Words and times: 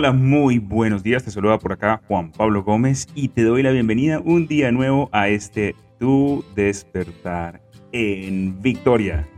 Hola, 0.00 0.12
muy 0.12 0.58
buenos 0.58 1.02
días. 1.02 1.24
Te 1.24 1.30
saluda 1.30 1.58
por 1.58 1.74
acá 1.74 2.00
Juan 2.08 2.32
Pablo 2.32 2.64
Gómez 2.64 3.06
y 3.14 3.28
te 3.28 3.42
doy 3.42 3.62
la 3.62 3.70
bienvenida 3.70 4.18
un 4.24 4.46
día 4.46 4.72
nuevo 4.72 5.10
a 5.12 5.28
este 5.28 5.76
Tu 5.98 6.42
Despertar 6.56 7.60
en 7.92 8.62
Victoria. 8.62 9.28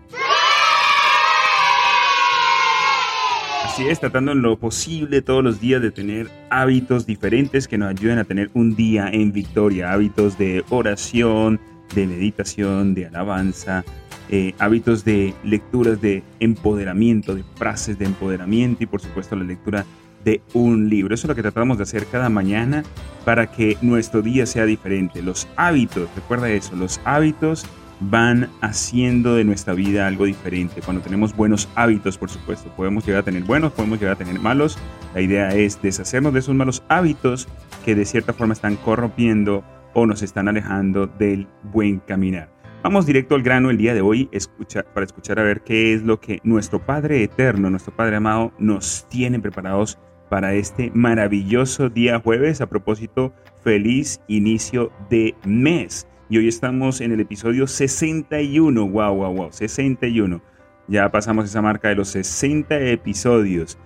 Así 3.65 3.89
es, 3.89 3.99
tratando 3.99 4.31
en 4.31 4.43
lo 4.43 4.57
posible 4.57 5.21
todos 5.21 5.43
los 5.43 5.61
días 5.61 5.83
de 5.83 5.91
tener 5.91 6.31
hábitos 6.49 7.07
diferentes 7.07 7.67
que 7.67 7.77
nos 7.77 7.91
ayuden 7.91 8.21
a 8.21 8.25
tener 8.25 8.49
un 8.55 8.77
día 8.77 9.09
en 9.09 9.33
victoria, 9.33 9.93
hábitos 9.93 10.39
de 10.39 10.65
oración, 10.71 11.59
de 11.93 12.07
meditación, 12.07 12.95
de 12.95 13.07
alabanza, 13.07 13.85
eh, 14.29 14.55
hábitos 14.61 15.05
de 15.05 15.35
lecturas 15.43 16.01
de 16.01 16.23
empoderamiento, 16.39 17.35
de 17.35 17.43
frases 17.57 17.99
de 17.99 18.05
empoderamiento 18.05 18.85
y 18.85 18.87
por 18.87 19.01
supuesto 19.01 19.35
la 19.35 19.43
lectura 19.43 19.85
de 20.25 20.43
un 20.55 20.89
libro. 20.89 21.15
Eso 21.15 21.27
es 21.27 21.29
lo 21.29 21.35
que 21.35 21.43
tratamos 21.43 21.77
de 21.79 21.85
hacer 21.85 22.07
cada 22.07 22.29
mañana 22.29 22.83
para 23.25 23.51
que 23.51 23.77
nuestro 23.83 24.23
día 24.23 24.47
sea 24.47 24.65
diferente. 24.65 25.23
Los 25.23 25.49
hábitos, 25.57 26.09
recuerda 26.15 26.51
eso, 26.51 26.77
los 26.77 27.01
hábitos 27.05 27.67
van 28.11 28.51
haciendo 28.61 29.37
de 29.37 29.45
nuestra 29.45 29.75
vida 29.75 30.07
algo 30.07 30.25
diferente. 30.25 30.81
Cuando 30.83 31.03
tenemos 31.03 31.37
buenos 31.37 31.69
hábitos, 31.75 32.19
por 32.19 32.31
supuesto, 32.31 32.69
podemos 32.77 33.07
llegar 33.07 33.21
a 33.21 33.25
tener 33.25 33.45
buenos, 33.45 33.73
podemos 33.73 34.01
llegar 34.01 34.15
a 34.15 34.19
tener 34.19 34.41
malos. 34.41 34.77
La 35.15 35.21
idea 35.21 35.51
es 35.51 35.81
deshacernos 35.81 36.33
de 36.33 36.41
esos 36.41 36.55
malos 36.55 36.83
hábitos 36.89 37.49
que 37.85 37.95
de 37.95 38.05
cierta 38.05 38.33
forma 38.33 38.55
están 38.55 38.77
corrompiendo 38.77 39.65
o 39.95 40.07
nos 40.07 40.23
están 40.23 40.49
alejando 40.49 41.07
del 41.07 41.47
buen 41.63 42.01
caminar. 42.01 42.51
Vamos 42.83 43.07
directo 43.07 43.37
al 43.37 43.43
grano 43.43 43.71
el 43.71 43.77
día 43.77 43.95
de 43.95 44.01
hoy 44.01 44.29
escucha, 44.33 44.83
para 44.83 45.07
escuchar 45.07 45.39
a 45.39 45.45
ver 45.45 45.63
qué 45.63 45.95
es 45.95 46.03
lo 46.03 46.19
que 46.19 46.41
nuestro 46.43 46.85
Padre 46.85 47.23
Eterno, 47.23 47.71
nuestro 47.71 47.95
Padre 47.95 48.17
Amado, 48.17 48.53
nos 48.59 49.07
tiene 49.09 49.39
preparados 49.39 50.01
para 50.33 50.55
este 50.55 50.91
maravilloso 50.95 51.91
día 51.91 52.19
jueves. 52.19 52.63
A 52.63 52.67
propósito, 52.67 53.35
feliz 53.63 54.19
inicio 54.29 54.91
de 55.11 55.35
mes. 55.45 56.07
Y 56.31 56.39
hoy 56.39 56.49
estamos 56.49 57.03
en 57.03 57.13
el 57.13 57.21
episodio 57.21 57.67
61. 57.67 58.89
Wow, 58.89 59.15
wow, 59.15 59.35
wow. 59.35 59.53
61. 59.53 60.41
Ya 60.89 61.11
pasamos 61.11 61.45
esa 61.45 61.61
marca 61.61 61.91
de 61.91 61.97
los 61.97 62.09
60 62.09 62.81
episodios. 62.81 63.77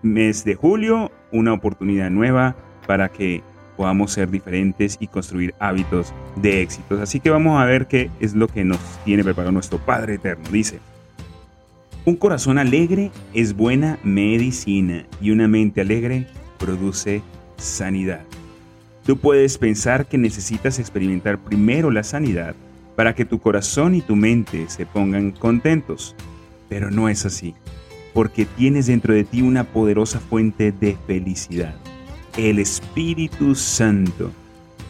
Mes 0.00 0.46
de 0.46 0.54
julio, 0.54 1.12
una 1.30 1.52
oportunidad 1.52 2.08
nueva 2.08 2.56
para 2.86 3.10
que 3.10 3.42
podamos 3.76 4.12
ser 4.12 4.30
diferentes 4.30 4.96
y 4.98 5.08
construir 5.08 5.54
hábitos 5.58 6.14
de 6.36 6.62
éxitos. 6.62 7.00
Así 7.00 7.20
que 7.20 7.28
vamos 7.28 7.60
a 7.60 7.66
ver 7.66 7.86
qué 7.86 8.10
es 8.18 8.34
lo 8.34 8.48
que 8.48 8.64
nos 8.64 8.80
tiene 9.04 9.24
preparado 9.24 9.52
nuestro 9.52 9.76
Padre 9.76 10.14
Eterno. 10.14 10.48
Dice, 10.50 10.80
un 12.04 12.16
corazón 12.16 12.58
alegre 12.58 13.12
es 13.32 13.54
buena 13.54 13.98
medicina 14.02 15.06
y 15.20 15.30
una 15.30 15.46
mente 15.46 15.82
alegre 15.82 16.26
produce 16.58 17.22
sanidad. 17.56 18.24
Tú 19.06 19.18
puedes 19.18 19.56
pensar 19.56 20.06
que 20.06 20.18
necesitas 20.18 20.78
experimentar 20.80 21.38
primero 21.38 21.90
la 21.90 22.02
sanidad 22.02 22.56
para 22.96 23.14
que 23.14 23.24
tu 23.24 23.38
corazón 23.38 23.94
y 23.94 24.00
tu 24.00 24.16
mente 24.16 24.68
se 24.68 24.84
pongan 24.84 25.30
contentos, 25.30 26.16
pero 26.68 26.90
no 26.90 27.08
es 27.08 27.24
así, 27.24 27.54
porque 28.12 28.46
tienes 28.46 28.86
dentro 28.86 29.14
de 29.14 29.24
ti 29.24 29.42
una 29.42 29.64
poderosa 29.64 30.18
fuente 30.18 30.72
de 30.72 30.96
felicidad, 31.06 31.74
el 32.36 32.58
Espíritu 32.58 33.54
Santo. 33.54 34.32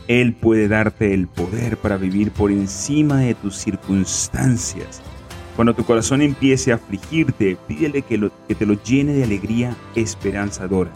Él 0.09 0.33
puede 0.33 0.67
darte 0.67 1.13
el 1.13 1.29
poder 1.29 1.77
para 1.77 1.97
vivir 1.97 2.33
por 2.33 2.51
encima 2.51 3.19
de 3.19 3.35
tus 3.35 3.57
circunstancias. 3.57 5.03
Cuando 5.57 5.75
tu 5.75 5.85
corazón 5.85 6.23
empiece 6.23 6.73
a 6.73 6.77
afligirte, 6.77 7.57
pídele 7.69 8.03
que, 8.03 8.31
te 8.55 8.67
lo 8.67 8.83
llene 8.83 9.13
de 9.13 9.25
alegría 9.25 9.77
esperanzadora 9.95 10.93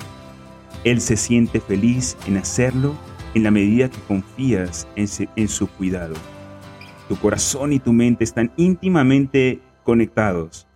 él 0.87 1.01
se 1.01 1.17
siente 1.17 1.61
feliz 1.61 2.17
en 2.29 2.37
hacerlo 2.37 2.95
en 3.35 3.43
la 3.43 3.51
medida 3.51 3.91
que 3.91 3.99
confías 4.07 4.87
en, 4.95 5.49
su 5.49 5.67
cuidado. 5.67 6.15
Tu 7.09 7.17
corazón 7.17 7.73
y 7.73 7.81
tu 7.81 7.93
mente 7.93 8.23
están 8.23 8.53
íntimamente 8.57 9.61
conectados. 9.83 10.69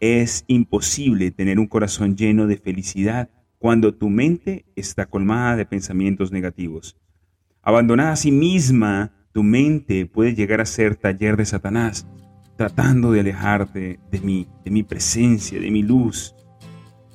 Es 0.00 0.44
imposible 0.48 1.30
tener 1.30 1.60
un 1.60 1.68
corazón 1.68 2.16
lleno 2.16 2.48
de 2.48 2.56
felicidad 2.56 3.30
cuando 3.60 3.94
tu 3.94 4.10
mente 4.10 4.64
está 4.74 5.06
colmada 5.06 5.54
de 5.54 5.64
pensamientos 5.64 6.32
negativos. 6.32 6.96
Abandonada 7.62 8.12
a 8.12 8.16
sí 8.16 8.32
misma, 8.32 9.12
tu 9.30 9.44
mente 9.44 10.06
puede 10.06 10.34
llegar 10.34 10.60
a 10.60 10.66
ser 10.66 10.96
taller 10.96 11.36
de 11.36 11.46
Satanás, 11.46 12.04
tratando 12.56 13.12
de 13.12 13.20
alejarte 13.20 14.00
de 14.10 14.20
mí, 14.20 14.48
de 14.64 14.70
mi 14.70 14.82
presencia, 14.82 15.60
de 15.60 15.70
mi 15.70 15.82
luz. 15.82 16.34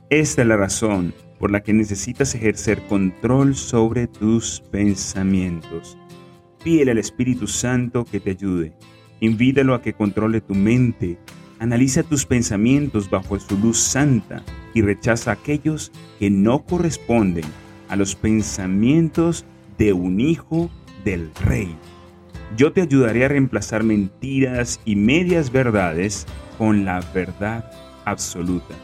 Esta 0.10 0.42
es 0.42 0.48
la 0.48 0.58
razón 0.58 1.14
por 1.40 1.52
la 1.52 1.62
que 1.62 1.74
necesitas 1.74 2.36
ejercer 2.36 2.86
control 2.88 3.56
sobre 3.56 4.08
tus 4.08 4.62
pensamientos. 4.72 5.98
Pídele 6.64 6.92
al 6.92 7.00
Espíritu 7.00 7.48
Santo 7.48 8.06
que 8.06 8.20
te 8.20 8.32
ayude. 8.32 8.74
Invítalo 9.20 9.74
a 9.74 9.82
que 9.82 9.94
controle 9.94 10.42
tu 10.42 10.54
mente. 10.54 11.18
Analiza 11.60 12.04
tus 12.04 12.26
pensamientos 12.26 13.10
bajo 13.10 13.40
su 13.40 13.58
luz 13.58 13.80
santa 13.80 14.44
y 14.74 14.82
rechaza 14.82 15.32
aquellos 15.32 15.92
que 16.20 16.30
no 16.30 16.64
corresponden 16.64 17.46
a 17.90 17.96
los 17.96 18.16
pensamientos 18.16 19.46
de 19.78 19.94
un 19.94 20.20
hijo 20.20 20.70
del 21.04 21.32
rey. 21.44 21.76
Yo 22.58 22.74
te 22.74 22.82
ayudaré 22.82 23.26
a 23.26 23.30
reemplazar 23.30 23.84
mentiras 23.84 24.80
y 24.86 24.96
medias 24.96 25.52
verdades 25.52 26.26
con 26.58 26.86
la 26.86 27.02
verdad 27.14 27.72
absoluta 28.06 28.76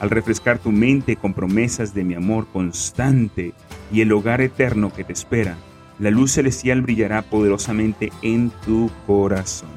al 0.00 0.10
refrescar 0.10 0.58
tu 0.58 0.72
mente 0.72 1.16
con 1.16 1.34
promesas 1.34 1.94
de 1.94 2.04
mi 2.04 2.14
amor 2.14 2.46
constante 2.52 3.54
y 3.92 4.00
el 4.00 4.12
hogar 4.12 4.40
eterno 4.40 4.92
que 4.92 5.04
te 5.04 5.12
espera, 5.12 5.56
la 5.98 6.10
luz 6.10 6.32
celestial 6.32 6.82
brillará 6.82 7.22
poderosamente 7.22 8.12
en 8.22 8.50
tu 8.64 8.90
corazón. 9.06 9.70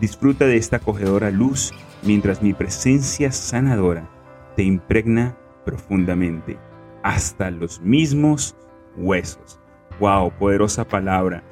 Disfruta 0.00 0.46
de 0.46 0.56
esta 0.56 0.76
acogedora 0.76 1.30
luz 1.30 1.72
mientras 2.02 2.42
mi 2.42 2.54
presencia 2.54 3.32
sanadora 3.32 4.08
te 4.56 4.62
impregna 4.62 5.36
profundamente, 5.64 6.58
hasta 7.02 7.50
los 7.50 7.80
mismos 7.80 8.56
huesos. 8.96 9.60
¡Wow! 10.00 10.32
Poderosa 10.38 10.86
palabra. 10.86 11.42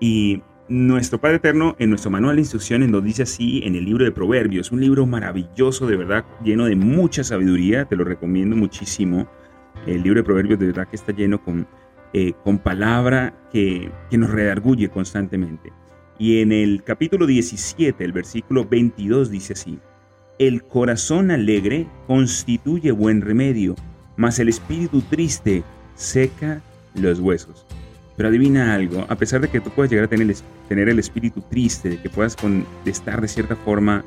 Y 0.00 0.42
nuestro 0.68 1.20
Padre 1.20 1.36
Eterno 1.36 1.76
en 1.78 1.90
nuestro 1.90 2.10
manual 2.10 2.36
de 2.36 2.42
instrucciones 2.42 2.88
nos 2.90 3.02
dice 3.02 3.22
así 3.22 3.62
en 3.64 3.74
el 3.74 3.84
libro 3.84 4.04
de 4.04 4.12
Proverbios, 4.12 4.70
un 4.70 4.80
libro 4.80 5.06
maravilloso, 5.06 5.86
de 5.86 5.96
verdad, 5.96 6.24
lleno 6.44 6.66
de 6.66 6.76
mucha 6.76 7.24
sabiduría, 7.24 7.86
te 7.86 7.96
lo 7.96 8.04
recomiendo 8.04 8.54
muchísimo. 8.54 9.28
El 9.86 10.02
libro 10.02 10.20
de 10.20 10.24
Proverbios 10.24 10.58
de 10.58 10.66
verdad 10.66 10.88
que 10.88 10.96
está 10.96 11.12
lleno 11.12 11.42
con, 11.42 11.66
eh, 12.12 12.32
con 12.44 12.58
palabra 12.58 13.34
que, 13.50 13.90
que 14.10 14.18
nos 14.18 14.30
redarguye 14.30 14.88
constantemente. 14.90 15.72
Y 16.18 16.40
en 16.40 16.52
el 16.52 16.82
capítulo 16.82 17.26
17, 17.26 18.04
el 18.04 18.12
versículo 18.12 18.64
22 18.64 19.30
dice 19.30 19.54
así, 19.54 19.78
El 20.38 20.64
corazón 20.64 21.30
alegre 21.30 21.86
constituye 22.06 22.90
buen 22.90 23.22
remedio, 23.22 23.76
mas 24.16 24.38
el 24.38 24.48
espíritu 24.48 25.00
triste 25.02 25.62
seca 25.94 26.60
los 26.94 27.20
huesos. 27.20 27.66
Pero 28.18 28.30
adivina 28.30 28.74
algo, 28.74 29.06
a 29.08 29.14
pesar 29.14 29.40
de 29.40 29.48
que 29.48 29.60
tú 29.60 29.70
puedas 29.70 29.92
llegar 29.92 30.06
a 30.06 30.08
tener 30.08 30.88
el, 30.88 30.98
espíritu 30.98 31.40
triste, 31.40 31.88
de 31.88 32.02
que 32.02 32.10
puedas 32.10 32.36
estar 32.84 33.20
de 33.20 33.28
cierta 33.28 33.54
forma 33.54 34.04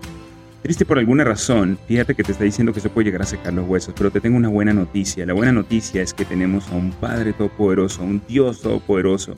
triste 0.61 0.85
por 0.85 0.99
alguna 0.99 1.23
razón, 1.23 1.79
fíjate 1.87 2.13
que 2.13 2.21
te 2.21 2.33
está 2.33 2.43
diciendo 2.43 2.73
que 2.73 2.81
se 2.81 2.89
puede 2.89 3.05
llegar 3.05 3.21
a 3.21 3.25
secar 3.25 3.53
los 3.53 3.65
huesos, 3.69 3.93
pero 3.97 4.11
te 4.11 4.19
tengo 4.19 4.35
una 4.35 4.49
buena 4.49 4.73
noticia. 4.73 5.25
La 5.25 5.31
buena 5.31 5.53
noticia 5.53 6.01
es 6.01 6.13
que 6.13 6.25
tenemos 6.25 6.67
a 6.71 6.75
un 6.75 6.91
Padre 6.91 7.31
Todopoderoso, 7.31 8.01
a 8.01 8.05
un 8.05 8.21
Dios 8.27 8.59
Todopoderoso, 8.59 9.33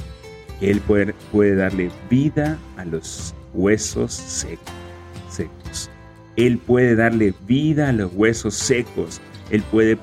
que 0.60 0.72
Él 0.72 0.80
puede, 0.80 1.14
puede 1.32 1.54
darle 1.54 1.92
vida 2.10 2.58
a 2.76 2.84
los 2.84 3.36
huesos 3.54 4.12
secos, 4.12 4.74
secos. 5.30 5.92
Él 6.36 6.58
puede 6.58 6.96
darle 6.96 7.36
vida 7.46 7.90
a 7.90 7.94
los 7.94 8.12
huesos 8.16 8.56
secos. 8.56 9.22
Él 9.52 9.62
puede 9.70 10.00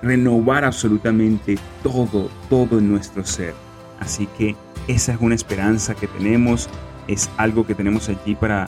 renovar 0.00 0.64
absolutamente 0.64 1.58
todo, 1.82 2.30
todo 2.48 2.78
en 2.78 2.90
nuestro 2.90 3.22
ser. 3.26 3.65
Así 4.00 4.28
que 4.38 4.56
esa 4.88 5.12
es 5.12 5.20
una 5.20 5.34
esperanza 5.34 5.94
que 5.94 6.06
tenemos, 6.06 6.68
es 7.08 7.30
algo 7.36 7.66
que 7.66 7.74
tenemos 7.74 8.08
allí 8.08 8.34
para 8.34 8.66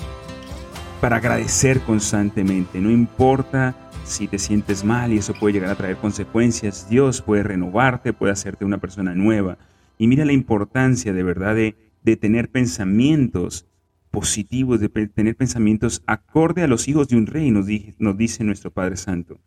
para 1.00 1.16
agradecer 1.16 1.80
constantemente. 1.80 2.80
No 2.80 2.90
importa 2.90 3.74
si 4.04 4.26
te 4.26 4.38
sientes 4.38 4.84
mal 4.84 5.12
y 5.12 5.18
eso 5.18 5.34
puede 5.34 5.54
llegar 5.54 5.70
a 5.70 5.76
traer 5.76 5.96
consecuencias, 5.96 6.88
Dios 6.88 7.22
puede 7.22 7.42
renovarte, 7.42 8.12
puede 8.12 8.32
hacerte 8.32 8.64
una 8.64 8.78
persona 8.78 9.14
nueva. 9.14 9.58
Y 9.98 10.06
mira 10.06 10.24
la 10.24 10.32
importancia 10.32 11.12
de 11.12 11.22
verdad 11.22 11.54
de, 11.54 11.76
de 12.02 12.16
tener 12.16 12.50
pensamientos 12.50 13.66
positivos, 14.10 14.80
de 14.80 14.88
tener 14.88 15.36
pensamientos 15.36 16.02
acorde 16.06 16.62
a 16.62 16.66
los 16.66 16.88
hijos 16.88 17.08
de 17.08 17.16
un 17.16 17.26
rey, 17.26 17.50
nos, 17.50 17.66
nos 17.98 18.16
dice 18.16 18.44
nuestro 18.44 18.70
Padre 18.70 18.96
Santo. 18.96 19.38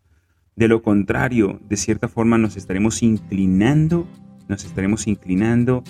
De 0.54 0.68
lo 0.68 0.82
contrario, 0.82 1.60
de 1.68 1.76
cierta 1.76 2.08
forma 2.08 2.38
nos 2.38 2.56
estaremos 2.56 3.02
inclinando, 3.02 4.06
nos 4.48 4.64
estaremos 4.64 5.06
inclinando 5.06 5.82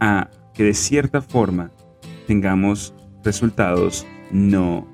a 0.00 0.30
que 0.54 0.64
de 0.64 0.74
cierta 0.74 1.22
forma 1.22 1.70
tengamos 2.26 2.94
resultados 3.24 4.06
no 4.30 4.86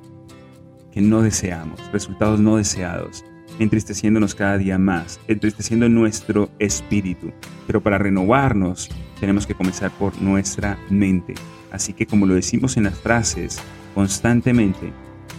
que 0.93 1.01
no 1.01 1.23
deseamos, 1.23 1.81
resultados 1.93 2.39
no 2.39 2.57
deseados, 2.57 3.25
entristeciéndonos 3.59 4.37
cada 4.37 4.59
día 4.59 4.79
más, 4.79 5.19
entristeciendo 5.27 5.89
nuestro 5.89 6.51
espíritu. 6.61 7.33
Pero 7.67 7.83
para 7.83 7.99
renovarnos 7.99 8.89
tenemos 9.19 9.45
que 9.45 9.57
comenzar 9.57 9.91
por 9.91 10.21
nuestra 10.23 10.79
mente. 10.91 11.35
Así 11.73 11.93
que 11.93 12.07
como 12.07 12.27
lo 12.27 12.35
decimos 12.35 12.77
en 12.77 12.85
las 12.85 12.99
frases 12.99 13.61
constantemente, 13.93 14.93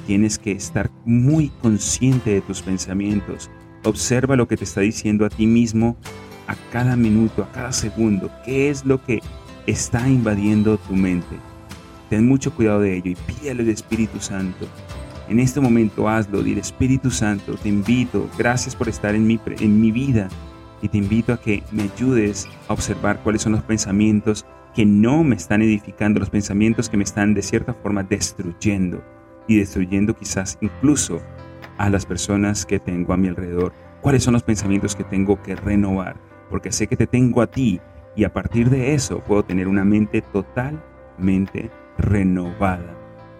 tienes 0.05 0.37
que 0.37 0.51
estar 0.51 0.91
muy 1.05 1.49
consciente 1.61 2.31
de 2.31 2.41
tus 2.41 2.61
pensamientos. 2.61 3.49
Observa 3.85 4.35
lo 4.35 4.47
que 4.47 4.57
te 4.57 4.63
está 4.63 4.81
diciendo 4.81 5.25
a 5.25 5.29
ti 5.29 5.45
mismo 5.45 5.95
a 6.47 6.55
cada 6.71 6.95
minuto, 6.95 7.43
a 7.43 7.51
cada 7.51 7.71
segundo. 7.71 8.31
¿Qué 8.43 8.69
es 8.69 8.83
lo 8.85 9.03
que 9.03 9.21
está 9.67 10.09
invadiendo 10.09 10.77
tu 10.77 10.95
mente? 10.95 11.37
Ten 12.09 12.27
mucho 12.27 12.53
cuidado 12.53 12.81
de 12.81 12.97
ello 12.97 13.11
y 13.11 13.15
pídele 13.15 13.63
al 13.63 13.69
Espíritu 13.69 14.19
Santo. 14.19 14.67
En 15.29 15.39
este 15.39 15.59
momento 15.59 16.09
hazlo, 16.09 16.43
dile 16.43 16.61
Espíritu 16.61 17.09
Santo, 17.09 17.55
te 17.55 17.69
invito, 17.69 18.29
gracias 18.37 18.75
por 18.75 18.89
estar 18.89 19.15
en 19.15 19.25
mi, 19.25 19.39
en 19.59 19.81
mi 19.81 19.91
vida 19.91 20.29
y 20.81 20.87
te 20.87 20.99
invito 20.99 21.33
a 21.33 21.39
que 21.39 21.63
me 21.71 21.83
ayudes 21.83 22.47
a 22.67 22.73
observar 22.73 23.21
cuáles 23.23 23.41
son 23.41 23.53
los 23.53 23.63
pensamientos 23.63 24.45
que 24.75 24.85
no 24.85 25.23
me 25.23 25.35
están 25.35 25.61
edificando, 25.61 26.19
los 26.19 26.29
pensamientos 26.29 26.89
que 26.89 26.97
me 26.97 27.03
están 27.03 27.33
de 27.33 27.41
cierta 27.41 27.73
forma 27.73 28.03
destruyendo 28.03 29.03
y 29.47 29.57
destruyendo 29.57 30.15
quizás 30.15 30.57
incluso 30.61 31.21
a 31.77 31.89
las 31.89 32.05
personas 32.05 32.65
que 32.65 32.79
tengo 32.79 33.13
a 33.13 33.17
mi 33.17 33.27
alrededor. 33.27 33.73
¿Cuáles 34.01 34.23
son 34.23 34.33
los 34.33 34.43
pensamientos 34.43 34.95
que 34.95 35.03
tengo 35.03 35.41
que 35.41 35.55
renovar? 35.55 36.15
Porque 36.49 36.71
sé 36.71 36.87
que 36.87 36.95
te 36.95 37.07
tengo 37.07 37.41
a 37.41 37.47
ti 37.47 37.81
y 38.15 38.23
a 38.23 38.33
partir 38.33 38.69
de 38.69 38.93
eso 38.93 39.19
puedo 39.19 39.43
tener 39.43 39.67
una 39.67 39.83
mente 39.83 40.21
totalmente 40.21 41.69
renovada. 41.97 42.95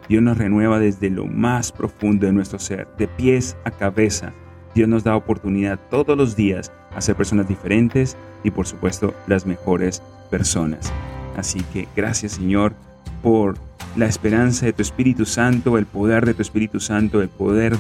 Dios 0.10 0.22
nos 0.22 0.38
renueva 0.38 0.80
desde 0.80 1.10
lo 1.10 1.26
más 1.26 1.72
profundo 1.72 2.28
de 2.28 2.34
nuestro 2.34 2.60
ser, 2.60 2.88
de 2.98 3.08
pies 3.08 3.58
a 3.64 3.72
cabeza. 3.72 4.34
Dios 4.74 4.90
nos 4.90 5.04
da 5.04 5.16
oportunidad 5.16 5.80
todos 5.90 6.18
los 6.18 6.36
días 6.36 6.72
a 6.96 7.02
ser 7.02 7.16
personas 7.16 7.48
diferentes 7.48 8.18
y 8.44 8.52
por 8.52 8.68
supuesto 8.68 9.14
las 9.28 9.46
mejores 9.46 10.02
personas. 10.30 10.92
Así 11.38 11.62
que 11.74 11.88
gracias 11.96 12.34
Señor 12.34 12.74
por 13.22 13.56
la 13.96 14.06
esperanza 14.06 14.66
de 14.66 14.74
tu 14.74 14.82
Espíritu 14.82 15.26
Santo, 15.26 15.78
el 15.78 15.86
poder 15.86 16.26
de 16.26 16.34
tu 16.34 16.42
Espíritu 16.42 16.80
Santo, 16.80 17.22
el 17.22 17.30
poder 17.30 17.76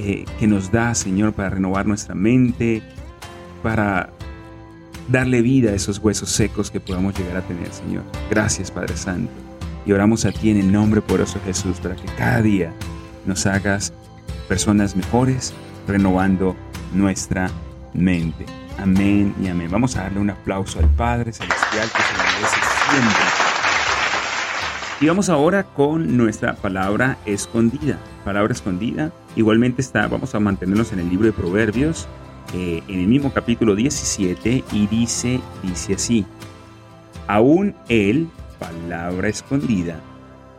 eh, 0.00 0.24
que 0.38 0.46
nos 0.46 0.72
da 0.72 0.94
Señor 0.94 1.32
para 1.32 1.50
renovar 1.50 1.86
nuestra 1.86 2.14
mente, 2.14 2.82
para 3.62 4.10
darle 5.08 5.42
vida 5.42 5.70
a 5.70 5.74
esos 5.74 5.98
huesos 5.98 6.30
secos 6.30 6.70
que 6.70 6.80
podamos 6.80 7.18
llegar 7.18 7.36
a 7.36 7.42
tener 7.42 7.72
Señor. 7.72 8.02
Gracias 8.30 8.70
Padre 8.70 8.96
Santo 8.96 9.30
y 9.84 9.92
oramos 9.92 10.24
a 10.24 10.32
ti 10.32 10.50
en 10.50 10.58
el 10.58 10.72
nombre 10.72 11.00
poderoso 11.00 11.38
de 11.40 11.46
Jesús 11.46 11.78
para 11.80 11.96
que 11.96 12.06
cada 12.16 12.42
día 12.42 12.72
nos 13.26 13.46
hagas 13.46 13.92
personas 14.48 14.96
mejores, 14.96 15.52
renovando 15.86 16.56
nuestra 16.94 17.50
mente. 17.94 18.46
Amén 18.78 19.34
y 19.42 19.48
amén. 19.48 19.68
Vamos 19.70 19.96
a 19.96 20.02
darle 20.02 20.20
un 20.20 20.30
aplauso 20.30 20.78
al 20.78 20.88
Padre 20.90 21.32
Celestial 21.32 21.88
que 21.90 22.02
se 22.02 22.12
merece 22.16 22.56
siempre. 22.90 23.24
Y 25.00 25.06
vamos 25.06 25.28
ahora 25.28 25.64
con 25.64 26.16
nuestra 26.16 26.54
palabra 26.56 27.16
escondida. 27.24 27.98
Palabra 28.24 28.52
escondida. 28.52 29.12
Igualmente 29.36 29.80
está, 29.80 30.08
vamos 30.08 30.34
a 30.34 30.40
mantenernos 30.40 30.92
en 30.92 30.98
el 30.98 31.08
libro 31.08 31.26
de 31.26 31.32
Proverbios, 31.32 32.08
eh, 32.54 32.82
en 32.88 33.00
el 33.00 33.06
mismo 33.06 33.32
capítulo 33.32 33.76
17, 33.76 34.64
y 34.72 34.86
dice, 34.88 35.40
dice 35.62 35.94
así. 35.94 36.26
Aún 37.26 37.74
él 37.88 38.28
palabra 38.58 39.28
escondida. 39.28 40.00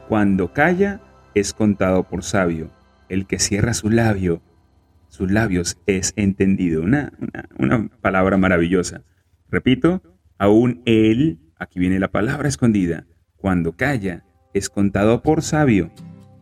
Cuando 0.07 0.53
calla, 0.53 1.01
es 1.35 1.53
contado 1.53 2.03
por 2.03 2.23
sabio. 2.23 2.69
El 3.09 3.27
que 3.27 3.39
cierra 3.39 3.73
su 3.73 3.89
labio, 3.89 4.41
sus 5.07 5.31
labios 5.31 5.77
es 5.85 6.13
entendido. 6.15 6.81
Una, 6.81 7.11
una, 7.57 7.89
palabra 8.01 8.37
maravillosa. 8.37 9.03
Repito, 9.49 10.01
aún 10.37 10.81
él, 10.85 11.39
aquí 11.57 11.79
viene 11.79 11.99
la 11.99 12.09
palabra 12.09 12.47
escondida. 12.47 13.05
Cuando 13.35 13.73
calla, 13.73 14.23
es 14.53 14.69
contado 14.69 15.21
por 15.21 15.41
sabio. 15.41 15.91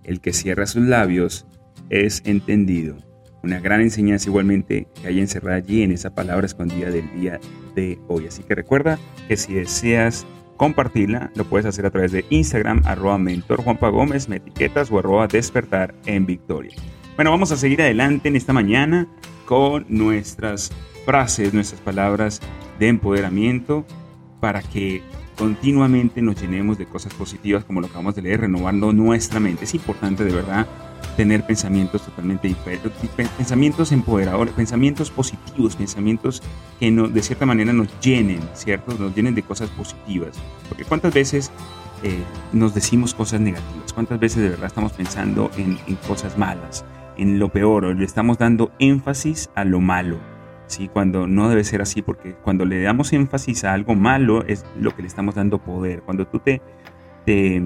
El 0.04 0.22
que 0.22 0.34
cierra 0.34 0.68
sus 0.68 0.84
labios 0.84 1.48
es 1.90 2.22
entendido. 2.26 2.96
Una 3.42 3.60
gran 3.60 3.82
enseñanza 3.82 4.30
igualmente 4.30 4.88
que 5.02 5.08
hay 5.08 5.20
encerrada 5.20 5.58
allí 5.58 5.84
en 5.84 5.92
esa 5.92 6.14
palabra 6.14 6.46
escondida 6.46 6.90
del 6.90 7.12
día 7.14 7.40
de 7.76 7.98
hoy. 8.08 8.28
Así 8.28 8.44
que 8.44 8.56
recuerda 8.56 9.00
que 9.28 9.38
si 9.38 9.54
deseas 9.54 10.26
compartirla, 10.58 11.32
lo 11.36 11.46
puedes 11.46 11.66
hacer 11.66 11.86
a 11.86 11.90
través 11.90 12.12
de 12.12 12.26
Instagram, 12.30 12.82
arroba 12.86 13.18
mentor 13.18 13.64
Juanpa 13.64 13.88
Gómez, 13.88 14.28
me 14.28 14.38
etiquetas 14.38 14.92
o 14.92 15.00
arroba 15.00 15.28
despertar 15.28 15.96
en 16.06 16.26
victoria. 16.26 16.76
Bueno, 17.16 17.32
vamos 17.32 17.52
a 17.54 17.58
seguir 17.58 17.82
adelante 17.82 18.28
en 18.28 18.36
esta 18.36 18.52
mañana 18.52 19.08
con 19.46 19.86
nuestras 19.88 20.72
frases, 21.06 21.54
nuestras 21.54 21.80
palabras 21.80 22.42
de 22.78 22.90
empoderamiento 22.90 23.86
para 24.42 24.62
que 24.62 25.02
continuamente 25.38 26.22
nos 26.22 26.42
llenemos 26.42 26.78
de 26.78 26.86
cosas 26.86 27.14
positivas 27.14 27.64
como 27.64 27.80
lo 27.80 27.88
acabamos 27.88 28.16
de 28.16 28.22
leer, 28.22 28.42
renovando 28.42 28.92
nuestra 28.92 29.40
mente. 29.40 29.64
Es 29.64 29.74
importante 29.74 30.26
de 30.26 30.34
verdad 30.34 30.68
tener 31.16 31.46
pensamientos 31.46 32.04
totalmente 32.04 32.48
diferentes, 32.48 32.92
pensamientos 33.38 33.92
empoderadores, 33.92 34.54
pensamientos 34.54 35.12
positivos, 35.12 35.76
pensamientos 35.76 36.42
que 36.80 36.92
no, 36.92 37.08
de 37.08 37.22
cierta 37.22 37.46
manera 37.46 37.74
nos 37.74 37.88
llenen, 38.00 38.42
¿cierto? 38.54 38.96
Nos 38.98 39.16
llenen 39.16 39.36
de 39.36 39.44
cosas 39.44 39.70
positivas. 39.70 40.38
Porque 40.68 40.86
cuántas 40.86 41.14
veces 41.14 41.52
eh, 42.04 42.24
nos 42.54 42.74
decimos 42.74 43.14
cosas 43.14 43.42
negativas, 43.42 43.94
cuántas 43.94 44.20
veces 44.20 44.44
de 44.44 44.50
verdad 44.50 44.68
estamos 44.68 44.94
pensando 44.94 45.52
en, 45.58 45.78
en 45.88 45.96
cosas 46.08 46.38
malas, 46.38 46.86
en 47.18 47.40
lo 47.40 47.50
peor, 47.50 47.86
o 47.86 47.94
le 47.94 48.06
estamos 48.06 48.38
dando 48.38 48.72
énfasis 48.80 49.50
a 49.56 49.66
lo 49.66 49.82
malo. 49.82 50.18
¿sí? 50.68 50.88
Cuando 50.88 51.28
no 51.28 51.50
debe 51.50 51.64
ser 51.64 51.82
así, 51.82 52.02
porque 52.02 52.34
cuando 52.36 52.66
le 52.66 52.82
damos 52.82 53.12
énfasis 53.12 53.66
a 53.66 53.74
algo 53.74 53.96
malo 53.96 54.46
es 54.46 54.66
lo 54.80 54.96
que 54.96 55.02
le 55.02 55.08
estamos 55.08 55.36
dando 55.36 55.60
poder. 55.60 56.02
Cuando 56.04 56.26
tú 56.28 56.40
te, 56.40 56.62
te 57.26 57.62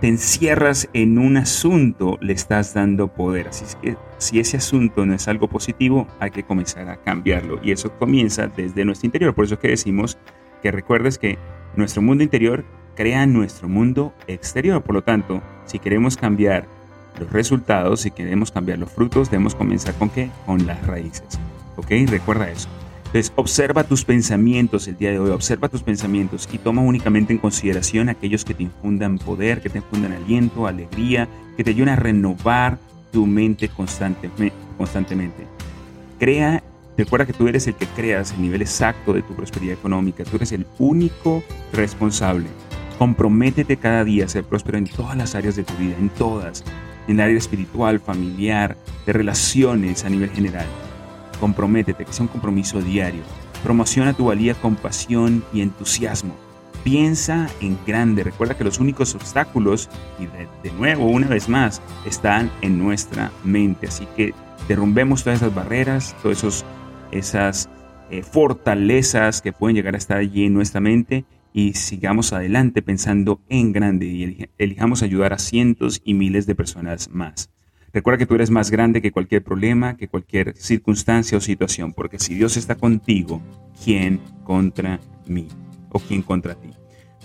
te 0.00 0.08
encierras 0.08 0.88
en 0.94 1.18
un 1.18 1.36
asunto, 1.36 2.16
le 2.20 2.32
estás 2.32 2.72
dando 2.72 3.08
poder. 3.08 3.48
Así 3.48 3.64
que 3.82 3.96
si 4.18 4.40
ese 4.40 4.56
asunto 4.56 5.04
no 5.04 5.14
es 5.14 5.28
algo 5.28 5.48
positivo, 5.48 6.06
hay 6.18 6.30
que 6.30 6.42
comenzar 6.42 6.88
a 6.88 6.96
cambiarlo. 6.96 7.60
Y 7.62 7.72
eso 7.72 7.92
comienza 7.98 8.46
desde 8.48 8.84
nuestro 8.84 9.06
interior. 9.06 9.34
Por 9.34 9.44
eso 9.44 9.54
es 9.54 9.60
que 9.60 9.68
decimos 9.68 10.18
que 10.62 10.70
recuerdes 10.70 11.18
que 11.18 11.38
nuestro 11.76 12.00
mundo 12.00 12.24
interior 12.24 12.64
crea 12.96 13.26
nuestro 13.26 13.68
mundo 13.68 14.14
exterior. 14.26 14.82
Por 14.82 14.94
lo 14.94 15.02
tanto, 15.02 15.42
si 15.66 15.78
queremos 15.78 16.16
cambiar 16.16 16.66
los 17.18 17.30
resultados, 17.30 18.00
si 18.00 18.10
queremos 18.10 18.50
cambiar 18.50 18.78
los 18.78 18.90
frutos, 18.90 19.30
debemos 19.30 19.54
comenzar 19.54 19.94
con 19.94 20.08
qué? 20.08 20.30
Con 20.46 20.66
las 20.66 20.84
raíces. 20.86 21.38
¿Ok? 21.76 21.90
Recuerda 22.08 22.50
eso. 22.50 22.68
Entonces, 23.12 23.32
observa 23.34 23.82
tus 23.82 24.04
pensamientos 24.04 24.86
el 24.86 24.96
día 24.96 25.10
de 25.10 25.18
hoy, 25.18 25.30
observa 25.30 25.68
tus 25.68 25.82
pensamientos 25.82 26.48
y 26.52 26.58
toma 26.58 26.82
únicamente 26.82 27.32
en 27.32 27.40
consideración 27.40 28.08
aquellos 28.08 28.44
que 28.44 28.54
te 28.54 28.62
infundan 28.62 29.18
poder, 29.18 29.60
que 29.60 29.68
te 29.68 29.78
infundan 29.78 30.12
aliento, 30.12 30.68
alegría, 30.68 31.28
que 31.56 31.64
te 31.64 31.70
ayuden 31.70 31.88
a 31.88 31.96
renovar 31.96 32.78
tu 33.10 33.26
mente 33.26 33.68
constantemente. 33.68 35.44
Crea, 36.20 36.62
recuerda 36.96 37.26
que 37.26 37.32
tú 37.32 37.48
eres 37.48 37.66
el 37.66 37.74
que 37.74 37.86
creas 37.86 38.30
el 38.30 38.42
nivel 38.42 38.62
exacto 38.62 39.12
de 39.12 39.22
tu 39.22 39.34
prosperidad 39.34 39.74
económica, 39.74 40.22
tú 40.22 40.36
eres 40.36 40.52
el 40.52 40.64
único 40.78 41.42
responsable. 41.72 42.46
Comprométete 42.96 43.76
cada 43.76 44.04
día 44.04 44.26
a 44.26 44.28
ser 44.28 44.44
próspero 44.44 44.78
en 44.78 44.86
todas 44.86 45.16
las 45.16 45.34
áreas 45.34 45.56
de 45.56 45.64
tu 45.64 45.74
vida, 45.74 45.96
en 45.98 46.10
todas, 46.10 46.62
en 47.08 47.14
el 47.14 47.20
área 47.22 47.38
espiritual, 47.38 47.98
familiar, 47.98 48.76
de 49.04 49.12
relaciones 49.12 50.04
a 50.04 50.10
nivel 50.10 50.30
general. 50.30 50.66
Comprométete, 51.40 52.04
que 52.04 52.12
sea 52.12 52.24
un 52.24 52.28
compromiso 52.28 52.80
diario. 52.80 53.22
Promociona 53.62 54.12
tu 54.12 54.26
valía 54.26 54.54
con 54.54 54.76
pasión 54.76 55.42
y 55.52 55.62
entusiasmo. 55.62 56.34
Piensa 56.84 57.48
en 57.60 57.78
grande. 57.86 58.22
Recuerda 58.22 58.56
que 58.56 58.64
los 58.64 58.78
únicos 58.78 59.14
obstáculos, 59.14 59.88
y 60.18 60.26
de, 60.26 60.72
nuevo, 60.72 61.06
una 61.06 61.26
vez 61.26 61.48
más, 61.48 61.82
están 62.06 62.50
en 62.62 62.78
nuestra 62.78 63.32
mente. 63.44 63.88
Así 63.88 64.06
que 64.16 64.34
derrumbemos 64.68 65.24
todas 65.24 65.42
esas 65.42 65.54
barreras, 65.54 66.16
todas 66.22 66.64
esas 67.10 67.68
eh, 68.10 68.22
fortalezas 68.22 69.42
que 69.42 69.52
pueden 69.52 69.76
llegar 69.76 69.94
a 69.94 69.98
estar 69.98 70.18
allí 70.18 70.44
en 70.44 70.54
nuestra 70.54 70.80
mente 70.80 71.24
y 71.52 71.74
sigamos 71.74 72.32
adelante 72.32 72.82
pensando 72.82 73.40
en 73.48 73.72
grande 73.72 74.06
y 74.06 74.48
elijamos 74.58 75.02
ayudar 75.02 75.32
a 75.32 75.38
cientos 75.38 76.00
y 76.04 76.14
miles 76.14 76.46
de 76.46 76.54
personas 76.54 77.10
más. 77.10 77.50
Recuerda 77.92 78.18
que 78.18 78.26
tú 78.26 78.36
eres 78.36 78.50
más 78.50 78.70
grande 78.70 79.02
que 79.02 79.10
cualquier 79.10 79.42
problema, 79.42 79.96
que 79.96 80.06
cualquier 80.06 80.56
circunstancia 80.56 81.36
o 81.36 81.40
situación, 81.40 81.92
porque 81.92 82.20
si 82.20 82.34
Dios 82.34 82.56
está 82.56 82.76
contigo, 82.76 83.42
¿quién 83.84 84.20
contra 84.44 85.00
mí? 85.26 85.48
¿O 85.90 85.98
quién 85.98 86.22
contra 86.22 86.54
ti? 86.54 86.70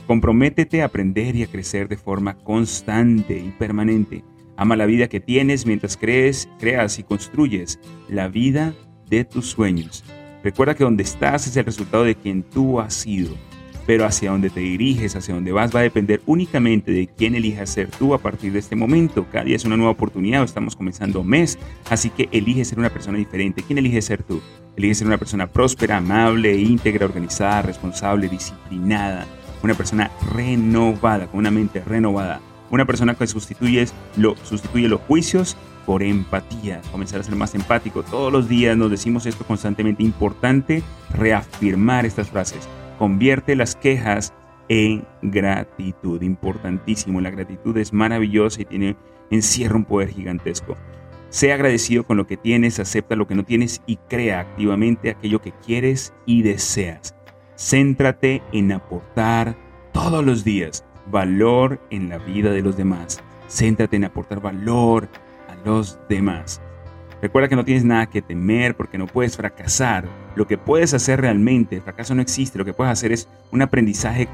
Comprométete 0.08 0.82
a 0.82 0.86
aprender 0.86 1.36
y 1.36 1.44
a 1.44 1.48
crecer 1.48 1.88
de 1.88 1.98
forma 1.98 2.36
constante 2.36 3.38
y 3.38 3.52
permanente. 3.52 4.24
Ama 4.58 4.76
la 4.76 4.88
vida 4.88 5.08
que 5.08 5.20
tienes 5.20 5.68
mientras 5.68 5.98
crees, 5.98 6.50
creas 6.60 6.98
y 6.98 7.04
construyes 7.04 7.80
la 8.10 8.28
vida 8.28 8.74
de 9.08 9.24
tus 9.24 9.48
sueños. 9.48 10.04
Recuerda 10.44 10.74
que 10.74 10.84
donde 10.84 11.04
estás 11.04 11.46
es 11.46 11.58
el 11.58 11.66
resultado 11.66 12.04
de 12.04 12.16
quien 12.16 12.42
tú 12.42 12.80
has 12.80 12.94
sido 12.94 13.36
pero 13.86 14.06
hacia 14.06 14.32
dónde 14.32 14.50
te 14.50 14.60
diriges, 14.60 15.16
hacia 15.16 15.36
dónde 15.36 15.52
vas, 15.52 15.76
va 15.76 15.82
a 15.82 15.84
depender 15.84 16.22
únicamente 16.26 16.92
de 16.92 17.08
quién 17.08 17.36
elijas 17.36 17.70
ser 17.70 17.90
tú 17.90 18.14
a 18.14 18.18
partir 18.18 18.52
de 18.52 18.60
este 18.60 18.76
momento. 18.76 19.26
Cada 19.32 19.46
día 19.46 19.56
es 19.56 19.66
una 19.66 19.78
nueva 19.78 19.92
oportunidad, 19.92 20.44
estamos 20.44 20.76
comenzando 20.76 21.24
mes, 21.24 21.58
así 21.90 22.10
que 22.10 22.28
elige 22.32 22.66
ser 22.66 22.80
una 22.80 22.90
persona 22.90 23.18
diferente. 23.18 23.64
¿Quién 23.64 23.78
elige 23.78 24.02
ser 24.02 24.24
tú? 24.24 24.42
Elige 24.76 24.96
ser 24.96 25.08
una 25.08 25.18
persona 25.18 25.48
próspera, 25.48 25.98
amable, 25.98 26.56
íntegra, 26.58 27.06
organizada, 27.06 27.62
responsable, 27.62 28.28
disciplinada, 28.28 29.26
una 29.64 29.74
persona 29.74 30.12
renovada, 30.34 31.28
con 31.28 31.40
una 31.40 31.52
mente 31.52 31.82
renovada. 31.82 32.42
Una 32.72 32.86
persona 32.86 33.14
que 33.14 33.28
sustituye, 33.28 33.86
lo, 34.18 34.36
sustituye 34.38 34.88
los 34.88 35.02
juicios 35.02 35.56
por 35.86 36.02
empatía, 36.02 36.82
comenzar 36.92 37.20
a 37.20 37.24
ser 37.24 37.36
más 37.36 37.54
empático. 37.54 38.02
Todos 38.02 38.34
los 38.34 38.50
días 38.50 38.76
nos 38.76 38.90
decimos 38.90 39.28
esto 39.28 39.46
constantemente. 39.46 40.02
Importante 40.04 40.82
reafirmar 41.12 42.08
estas 42.08 42.28
frases. 42.30 42.68
Convierte 42.98 43.56
las 43.56 43.76
quejas 43.76 44.34
en 44.70 45.06
gratitud. 45.22 46.22
Importantísimo. 46.22 47.22
La 47.22 47.30
gratitud 47.30 47.78
es 47.78 47.94
maravillosa 47.94 48.62
y 48.62 48.66
tiene, 48.66 48.96
encierra 49.30 49.76
un 49.76 49.86
poder 49.86 50.10
gigantesco. 50.10 50.76
Sea 51.30 51.56
agradecido 51.56 52.06
con 52.06 52.18
lo 52.18 52.28
que 52.28 52.38
tienes, 52.38 52.80
acepta 52.80 53.16
lo 53.16 53.28
que 53.28 53.36
no 53.36 53.44
tienes 53.44 53.82
y 53.86 53.98
crea 53.98 54.40
activamente 54.40 55.10
aquello 55.10 55.42
que 55.42 55.52
quieres 55.66 56.14
y 56.26 56.44
deseas. 56.44 57.16
Céntrate 57.58 58.42
en 58.52 58.72
aportar 58.72 59.56
todos 59.92 60.24
los 60.24 60.44
días 60.44 60.86
valor 61.08 61.80
en 61.90 62.10
la 62.10 62.18
vida 62.18 62.52
de 62.52 62.62
los 62.62 62.78
demás. 62.78 63.22
Céntrate 63.50 63.96
en 63.98 64.06
aportar 64.06 64.42
valor 64.42 65.08
a 65.50 65.56
los 65.68 66.00
demás. 66.10 66.62
Recuerda 67.22 67.48
que 67.48 67.56
no 67.56 67.66
tienes 67.66 67.84
nada 67.84 68.08
que 68.08 68.22
temer 68.22 68.76
porque 68.76 68.98
no 68.98 69.08
puedes 69.08 69.38
fracasar. 69.38 70.06
Lo 70.36 70.48
que 70.48 70.58
puedes 70.58 70.94
hacer 70.94 71.22
realmente, 71.22 71.78
el 71.78 71.82
fracaso 71.82 72.14
no 72.14 72.22
existe, 72.22 72.58
lo 72.58 72.66
que 72.66 72.74
puedes 72.74 72.92
hacer 72.92 73.12
es 73.12 73.28
un 73.52 73.62
aprendizaje 73.62 74.28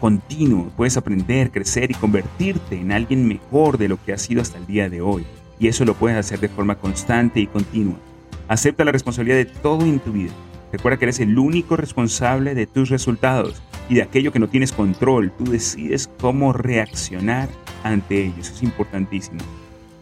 continuo. 0.00 0.70
Puedes 0.76 0.96
aprender, 0.96 1.50
crecer 1.50 1.90
y 1.90 1.94
convertirte 1.94 2.80
en 2.80 2.92
alguien 2.92 3.26
mejor 3.26 3.78
de 3.78 3.88
lo 3.88 4.02
que 4.02 4.12
has 4.12 4.22
sido 4.22 4.42
hasta 4.42 4.58
el 4.58 4.66
día 4.66 4.88
de 4.88 5.00
hoy. 5.00 5.24
Y 5.58 5.68
eso 5.68 5.84
lo 5.84 5.94
puedes 5.94 6.18
hacer 6.18 6.40
de 6.40 6.48
forma 6.48 6.76
constante 6.76 7.40
y 7.40 7.46
continua. 7.46 7.96
Acepta 8.48 8.84
la 8.84 8.92
responsabilidad 8.92 9.36
de 9.36 9.46
todo 9.46 9.84
en 9.84 10.00
tu 10.00 10.12
vida. 10.12 10.32
Recuerda 10.72 10.98
que 10.98 11.04
eres 11.06 11.20
el 11.20 11.38
único 11.38 11.76
responsable 11.76 12.54
de 12.54 12.66
tus 12.66 12.90
resultados 12.90 13.62
y 13.88 13.94
de 13.94 14.02
aquello 14.02 14.32
que 14.32 14.40
no 14.40 14.48
tienes 14.48 14.72
control. 14.72 15.32
Tú 15.38 15.44
decides 15.44 16.10
cómo 16.20 16.52
reaccionar 16.52 17.48
ante 17.82 18.24
ello. 18.24 18.34
Eso 18.40 18.52
es 18.54 18.62
importantísimo. 18.62 19.40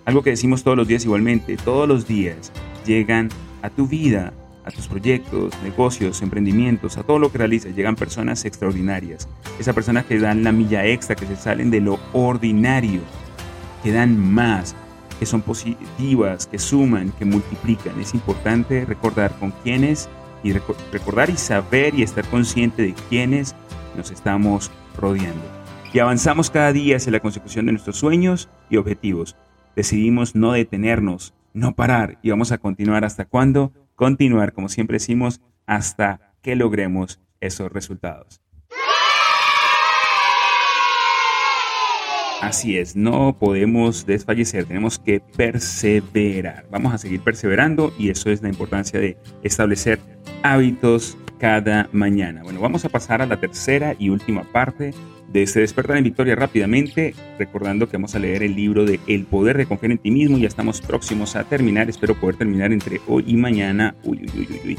Algo 0.05 0.23
que 0.23 0.31
decimos 0.31 0.65
todos 0.65 0.77
los 0.77 0.89
días 0.89 1.05
igualmente, 1.05 1.57
todos 1.57 1.89
los 1.89 2.09
días 2.09 2.51
llegan 2.85 3.29
a 3.63 3.71
tu 3.71 3.87
vida, 3.87 4.33
a 4.65 4.71
tus 4.73 4.89
proyectos, 4.89 5.53
negocios, 5.63 6.23
emprendimientos, 6.23 6.97
a 6.97 7.05
todo 7.05 7.21
lo 7.21 7.31
que 7.31 7.39
realizas, 7.39 7.77
llegan 7.77 7.95
personas 7.95 8.45
extraordinarias. 8.45 9.29
Esas 9.61 9.75
personas 9.75 10.05
que 10.07 10.19
dan 10.19 10.43
la 10.43 10.51
milla 10.51 10.85
extra, 10.87 11.15
que 11.15 11.27
se 11.27 11.37
salen 11.37 11.71
de 11.71 11.81
lo 11.81 12.01
ordinario, 12.13 13.01
que 13.85 13.93
dan 13.93 14.19
más, 14.19 14.75
que 15.21 15.27
son 15.27 15.41
positivas, 15.41 16.49
que 16.49 16.59
suman, 16.59 17.13
que 17.13 17.25
multiplican. 17.25 18.01
Es 18.01 18.13
importante 18.13 18.85
recordar 18.85 19.33
con 19.39 19.53
quiénes 19.63 20.09
y 20.43 20.53
recordar 20.53 21.31
y 21.31 21.37
saber 21.37 21.95
y 21.95 22.03
estar 22.03 22.25
consciente 22.25 22.83
de 22.83 22.95
quiénes 23.09 23.55
nos 23.97 24.11
estamos 24.11 24.73
rodeando. 24.99 25.45
Y 25.95 26.01
avanzamos 26.01 26.51
cada 26.51 26.73
día 26.73 26.97
hacia 26.97 27.13
la 27.13 27.21
consecución 27.21 27.67
de 27.67 27.73
nuestros 27.73 27.99
sueños 27.99 28.49
y 28.69 28.79
objetivos 28.79 29.37
decidimos 29.77 30.35
no 30.35 30.53
detenernos, 30.53 31.35
no 31.55 31.75
parar 31.75 32.19
y 32.23 32.31
vamos 32.31 32.53
a 32.53 32.59
continuar 32.59 33.05
hasta 33.05 33.25
cuándo? 33.25 33.73
Continuar, 33.95 34.53
como 34.53 34.69
siempre 34.69 34.97
decimos, 34.97 35.41
hasta 35.67 36.35
que 36.43 36.57
logremos 36.57 37.21
esos 37.41 37.71
resultados. 37.71 38.41
Así 42.43 42.77
es, 42.77 42.97
no 42.97 43.37
podemos 43.39 44.05
desfallecer, 44.05 44.65
tenemos 44.65 44.99
que 44.99 45.21
perseverar. 45.21 46.67
Vamos 46.73 46.93
a 46.93 46.99
seguir 46.99 47.21
perseverando 47.21 47.95
y 47.97 48.11
eso 48.11 48.31
es 48.31 48.43
la 48.43 48.49
importancia 48.49 48.99
de 48.99 49.17
establecer 49.45 50.01
hábitos 50.43 51.17
cada 51.39 51.89
mañana. 51.93 52.43
Bueno, 52.43 52.61
vamos 52.61 52.85
a 52.85 52.89
pasar 52.89 53.21
a 53.23 53.27
la 53.27 53.41
tercera 53.41 53.97
y 53.99 54.11
última 54.11 54.45
parte 54.45 54.95
de 55.33 55.43
este 55.43 55.61
despertar 55.61 55.97
en 55.97 56.05
victoria 56.05 56.37
rápidamente, 56.37 57.15
recordando 57.39 57.89
que 57.89 57.97
vamos 57.97 58.15
a 58.15 58.19
leer 58.19 58.43
el 58.43 58.55
libro 58.55 58.85
de 58.85 59.01
El 59.07 59.25
poder 59.25 59.57
de 59.57 59.67
confiar 59.67 59.93
en 59.93 59.99
ti 59.99 60.11
mismo. 60.11 60.39
Ya 60.39 60.47
estamos 60.47 60.81
próximos 60.81 61.35
a 61.35 61.45
terminar, 61.45 61.89
espero 61.89 62.15
poder 62.15 62.37
terminar 62.37 62.73
entre 62.73 63.01
hoy 63.09 63.25
y 63.27 63.37
mañana. 63.37 63.95
Uy, 64.05 64.21
uy, 64.35 64.47
uy, 64.51 64.61
uy. 64.65 64.79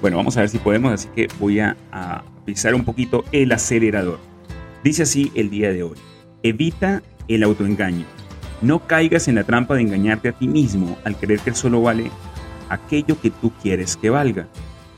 Bueno, 0.00 0.18
vamos 0.18 0.36
a 0.36 0.40
ver 0.40 0.50
si 0.50 0.58
podemos, 0.58 0.92
así 0.92 1.08
que 1.16 1.26
voy 1.40 1.60
a, 1.60 1.76
a 1.90 2.22
pisar 2.44 2.74
un 2.74 2.84
poquito 2.84 3.24
el 3.32 3.50
acelerador. 3.50 4.20
Dice 4.84 5.02
así 5.02 5.32
el 5.34 5.50
día 5.50 5.72
de 5.72 5.82
hoy. 5.82 5.96
Evita 6.42 7.02
el 7.26 7.42
autoengaño. 7.42 8.04
No 8.60 8.86
caigas 8.86 9.26
en 9.28 9.36
la 9.36 9.44
trampa 9.44 9.74
de 9.74 9.82
engañarte 9.82 10.28
a 10.28 10.32
ti 10.32 10.48
mismo 10.48 10.98
al 11.04 11.16
creer 11.16 11.40
que 11.40 11.54
solo 11.54 11.82
vale 11.82 12.10
aquello 12.68 13.20
que 13.20 13.30
tú 13.30 13.52
quieres 13.62 13.96
que 13.96 14.10
valga. 14.10 14.48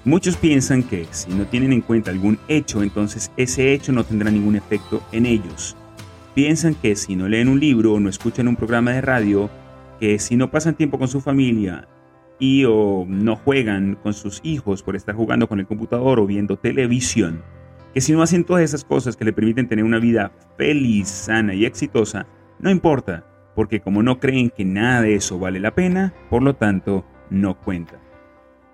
Muchos 0.05 0.39
piensan 0.39 0.83
que 0.83 1.07
si 1.11 1.31
no 1.31 1.45
tienen 1.45 1.75
en 1.75 1.83
cuenta 1.83 2.11
algún 2.11 2.39
hecho, 2.49 2.83
entonces 2.83 3.31
ese 3.37 3.75
hecho 3.75 3.93
no 3.93 4.03
tendrá 4.03 4.31
ningún 4.31 4.57
efecto 4.57 5.03
en 5.13 5.27
ellos. 5.27 5.77
Piensan 6.35 6.75
que 6.75 6.97
si 6.97 7.17
no 7.17 7.29
leen 7.29 7.49
un 7.49 7.61
libro 7.61 7.93
o 7.93 8.01
no 8.01 8.09
escuchan 8.09 8.49
un 8.49 8.57
programa 8.57 8.93
de 8.93 9.03
radio, 9.03 9.51
que 9.99 10.19
si 10.19 10.37
no 10.37 10.51
pasan 10.51 10.75
tiempo 10.75 10.99
con 10.99 11.09
su 11.09 11.21
familia 11.21 11.87
y 12.39 12.65
o 12.65 13.05
no 13.07 13.37
juegan 13.37 13.99
con 14.03 14.15
sus 14.15 14.41
hijos 14.43 14.83
por 14.83 14.97
estar 14.97 15.15
jugando 15.15 15.49
con 15.49 15.61
el 15.61 15.67
computador 15.67 16.19
o 16.19 16.27
viendo 16.27 16.57
televisión, 16.57 17.43
que 17.93 18.01
si 18.01 18.15
no 18.15 18.23
hacen 18.23 18.45
todas 18.45 18.63
esas 18.63 18.85
cosas 18.85 19.19
que 19.19 19.27
le 19.27 19.35
permiten 19.35 19.69
tener 19.69 19.85
una 19.85 19.99
vida 19.99 20.33
feliz, 20.57 21.09
sana 21.09 21.53
y 21.53 21.67
exitosa, 21.67 22.27
no 22.59 22.71
importa, 22.71 23.27
porque 23.55 23.81
como 23.81 24.03
no 24.03 24.19
creen 24.19 24.49
que 24.49 24.65
nada 24.65 25.03
de 25.03 25.17
eso 25.17 25.39
vale 25.39 25.61
la 25.61 25.75
pena, 25.75 26.15
por 26.31 26.43
lo 26.43 26.55
tanto, 26.55 27.05
no 27.29 27.61
cuenta. 27.61 28.01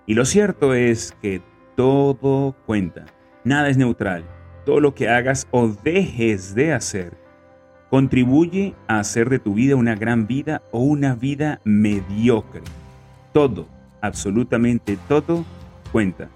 Y 0.06 0.14
lo 0.14 0.24
cierto 0.24 0.72
es 0.72 1.16
que 1.20 1.42
todo 1.76 2.54
cuenta, 2.64 3.06
nada 3.44 3.68
es 3.68 3.76
neutral. 3.76 4.24
Todo 4.64 4.80
lo 4.80 4.94
que 4.94 5.08
hagas 5.08 5.46
o 5.50 5.68
dejes 5.68 6.54
de 6.54 6.72
hacer 6.72 7.16
contribuye 7.90 8.74
a 8.88 8.98
hacer 8.98 9.28
de 9.28 9.38
tu 9.38 9.54
vida 9.54 9.76
una 9.76 9.94
gran 9.94 10.26
vida 10.26 10.62
o 10.72 10.80
una 10.80 11.14
vida 11.14 11.60
mediocre. 11.64 12.62
Todo, 13.32 13.68
absolutamente 14.00 14.98
todo, 15.08 15.44
cuenta. 15.92 16.28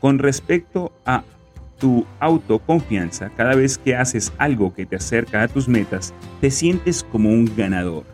Con 0.00 0.18
respecto 0.18 0.92
a 1.04 1.24
tu 1.78 2.06
autoconfianza, 2.20 3.30
cada 3.36 3.54
vez 3.54 3.78
que 3.78 3.96
haces 3.96 4.32
algo 4.38 4.74
que 4.74 4.86
te 4.86 4.96
acerca 4.96 5.42
a 5.42 5.48
tus 5.48 5.68
metas, 5.68 6.14
te 6.40 6.50
sientes 6.50 7.04
como 7.04 7.30
un 7.30 7.50
ganador. 7.56 8.04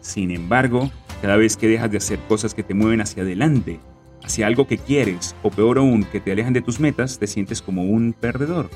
Sin 0.00 0.30
embargo, 0.30 0.90
cada 1.22 1.36
vez 1.36 1.56
que 1.56 1.68
dejas 1.68 1.90
de 1.90 1.98
hacer 1.98 2.18
cosas 2.28 2.54
que 2.54 2.62
te 2.62 2.74
mueven 2.74 3.00
hacia 3.00 3.22
adelante, 3.22 3.80
hacia 4.28 4.46
algo 4.46 4.66
que 4.66 4.76
quieres 4.76 5.34
o 5.42 5.50
peor 5.50 5.78
aún 5.78 6.04
que 6.04 6.20
te 6.20 6.32
alejan 6.32 6.52
de 6.52 6.60
tus 6.60 6.78
metas, 6.80 7.18
te 7.18 7.26
sientes 7.26 7.62
como 7.62 7.84
un 7.84 8.12
perdedor. 8.12 8.68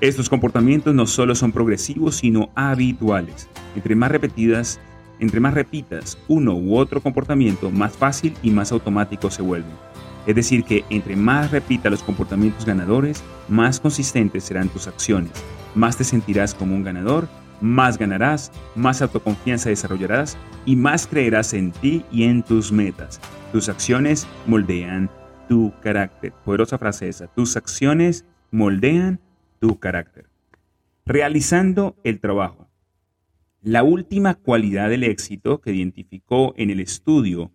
Estos 0.00 0.28
comportamientos 0.28 0.94
no 0.94 1.06
solo 1.08 1.34
son 1.34 1.50
progresivos, 1.50 2.16
sino 2.16 2.50
habituales. 2.54 3.48
Entre 3.74 3.96
más 3.96 4.12
repetidas, 4.12 4.78
entre 5.18 5.40
más 5.40 5.54
repitas 5.54 6.16
uno 6.28 6.54
u 6.54 6.76
otro 6.76 7.02
comportamiento, 7.02 7.72
más 7.72 7.96
fácil 7.96 8.34
y 8.40 8.50
más 8.50 8.70
automático 8.70 9.30
se 9.30 9.42
vuelve. 9.42 9.68
Es 10.28 10.36
decir, 10.36 10.62
que 10.62 10.84
entre 10.90 11.16
más 11.16 11.50
repitas 11.50 11.90
los 11.90 12.02
comportamientos 12.04 12.64
ganadores, 12.64 13.24
más 13.48 13.80
consistentes 13.80 14.44
serán 14.44 14.68
tus 14.68 14.86
acciones, 14.86 15.32
más 15.74 15.96
te 15.96 16.04
sentirás 16.04 16.54
como 16.54 16.76
un 16.76 16.84
ganador, 16.84 17.28
más 17.60 17.98
ganarás, 17.98 18.52
más 18.74 19.02
autoconfianza 19.02 19.68
desarrollarás 19.68 20.36
y 20.66 20.76
más 20.76 21.06
creerás 21.06 21.54
en 21.54 21.72
ti 21.72 22.04
y 22.10 22.24
en 22.24 22.42
tus 22.42 22.72
metas. 22.72 23.20
Tus 23.52 23.68
acciones 23.68 24.26
moldean 24.46 25.10
tu 25.48 25.72
carácter. 25.80 26.32
Poderosa 26.44 26.78
frase 26.78 27.08
esa. 27.08 27.26
Tus 27.28 27.56
acciones 27.56 28.24
moldean 28.50 29.20
tu 29.60 29.78
carácter. 29.78 30.26
Realizando 31.06 31.96
el 32.04 32.20
trabajo. 32.20 32.68
La 33.62 33.82
última 33.82 34.34
cualidad 34.34 34.90
del 34.90 35.04
éxito 35.04 35.60
que 35.60 35.72
identificó 35.72 36.54
en 36.56 36.70
el 36.70 36.80
estudio, 36.80 37.50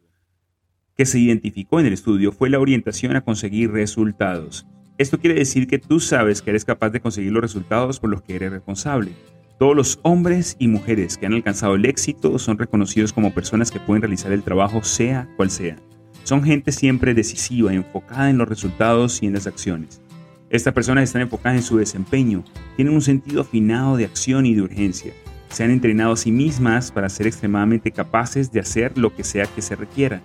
que 0.96 1.06
se 1.06 1.20
identificó 1.20 1.79
en 1.79 1.86
el 1.86 1.94
estudio 1.94 2.32
fue 2.32 2.50
la 2.50 2.60
orientación 2.60 3.15
a 3.15 3.22
conseguir 3.22 3.72
resultados. 3.72 4.65
Esto 4.98 5.20
quiere 5.20 5.39
decir 5.39 5.68
que 5.68 5.79
tú 5.79 6.00
sabes 6.00 6.41
que 6.41 6.50
eres 6.50 6.65
capaz 6.65 6.89
de 6.89 7.00
conseguir 7.00 7.32
los 7.32 7.41
resultados 7.41 8.00
por 8.00 8.10
los 8.10 8.22
que 8.22 8.36
eres 8.36 8.51
responsable. 8.51 9.12
Todos 9.60 9.75
los 9.75 10.00
hombres 10.04 10.56
y 10.58 10.70
mujeres 10.70 11.18
que 11.18 11.25
han 11.25 11.34
alcanzado 11.34 11.75
el 11.75 11.84
éxito 11.84 12.39
son 12.39 12.58
reconocidos 12.58 13.12
como 13.12 13.34
personas 13.34 13.72
que 13.72 13.82
pueden 13.82 14.01
realizar 14.01 14.32
el 14.32 14.42
trabajo 14.42 14.84
sea 14.84 15.28
cual 15.36 15.51
sea. 15.51 15.75
Son 16.24 16.44
gente 16.44 16.72
siempre 16.72 17.13
decisiva, 17.13 17.74
enfocada 17.74 18.30
en 18.30 18.38
los 18.38 18.48
resultados 18.48 19.22
y 19.22 19.25
en 19.25 19.34
las 19.34 19.48
acciones. 19.48 20.01
Estas 20.50 20.74
personas 20.74 21.04
están 21.04 21.24
enfocadas 21.24 21.58
en 21.58 21.63
su 21.63 21.75
desempeño, 21.75 22.46
tienen 22.78 22.94
un 22.94 23.01
sentido 23.01 23.42
afinado 23.42 23.98
de 23.98 24.06
acción 24.06 24.46
y 24.46 24.56
de 24.56 24.62
urgencia. 24.62 25.12
Se 25.50 25.66
han 25.66 25.72
entrenado 25.72 26.13
a 26.13 26.18
sí 26.18 26.32
mismas 26.32 26.94
para 26.94 27.10
ser 27.10 27.28
extremadamente 27.28 27.92
capaces 27.92 28.54
de 28.54 28.62
hacer 28.62 28.98
lo 28.98 29.13
que 29.13 29.25
sea 29.25 29.46
que 29.46 29.62
se 29.62 29.75
requiera. 29.75 30.22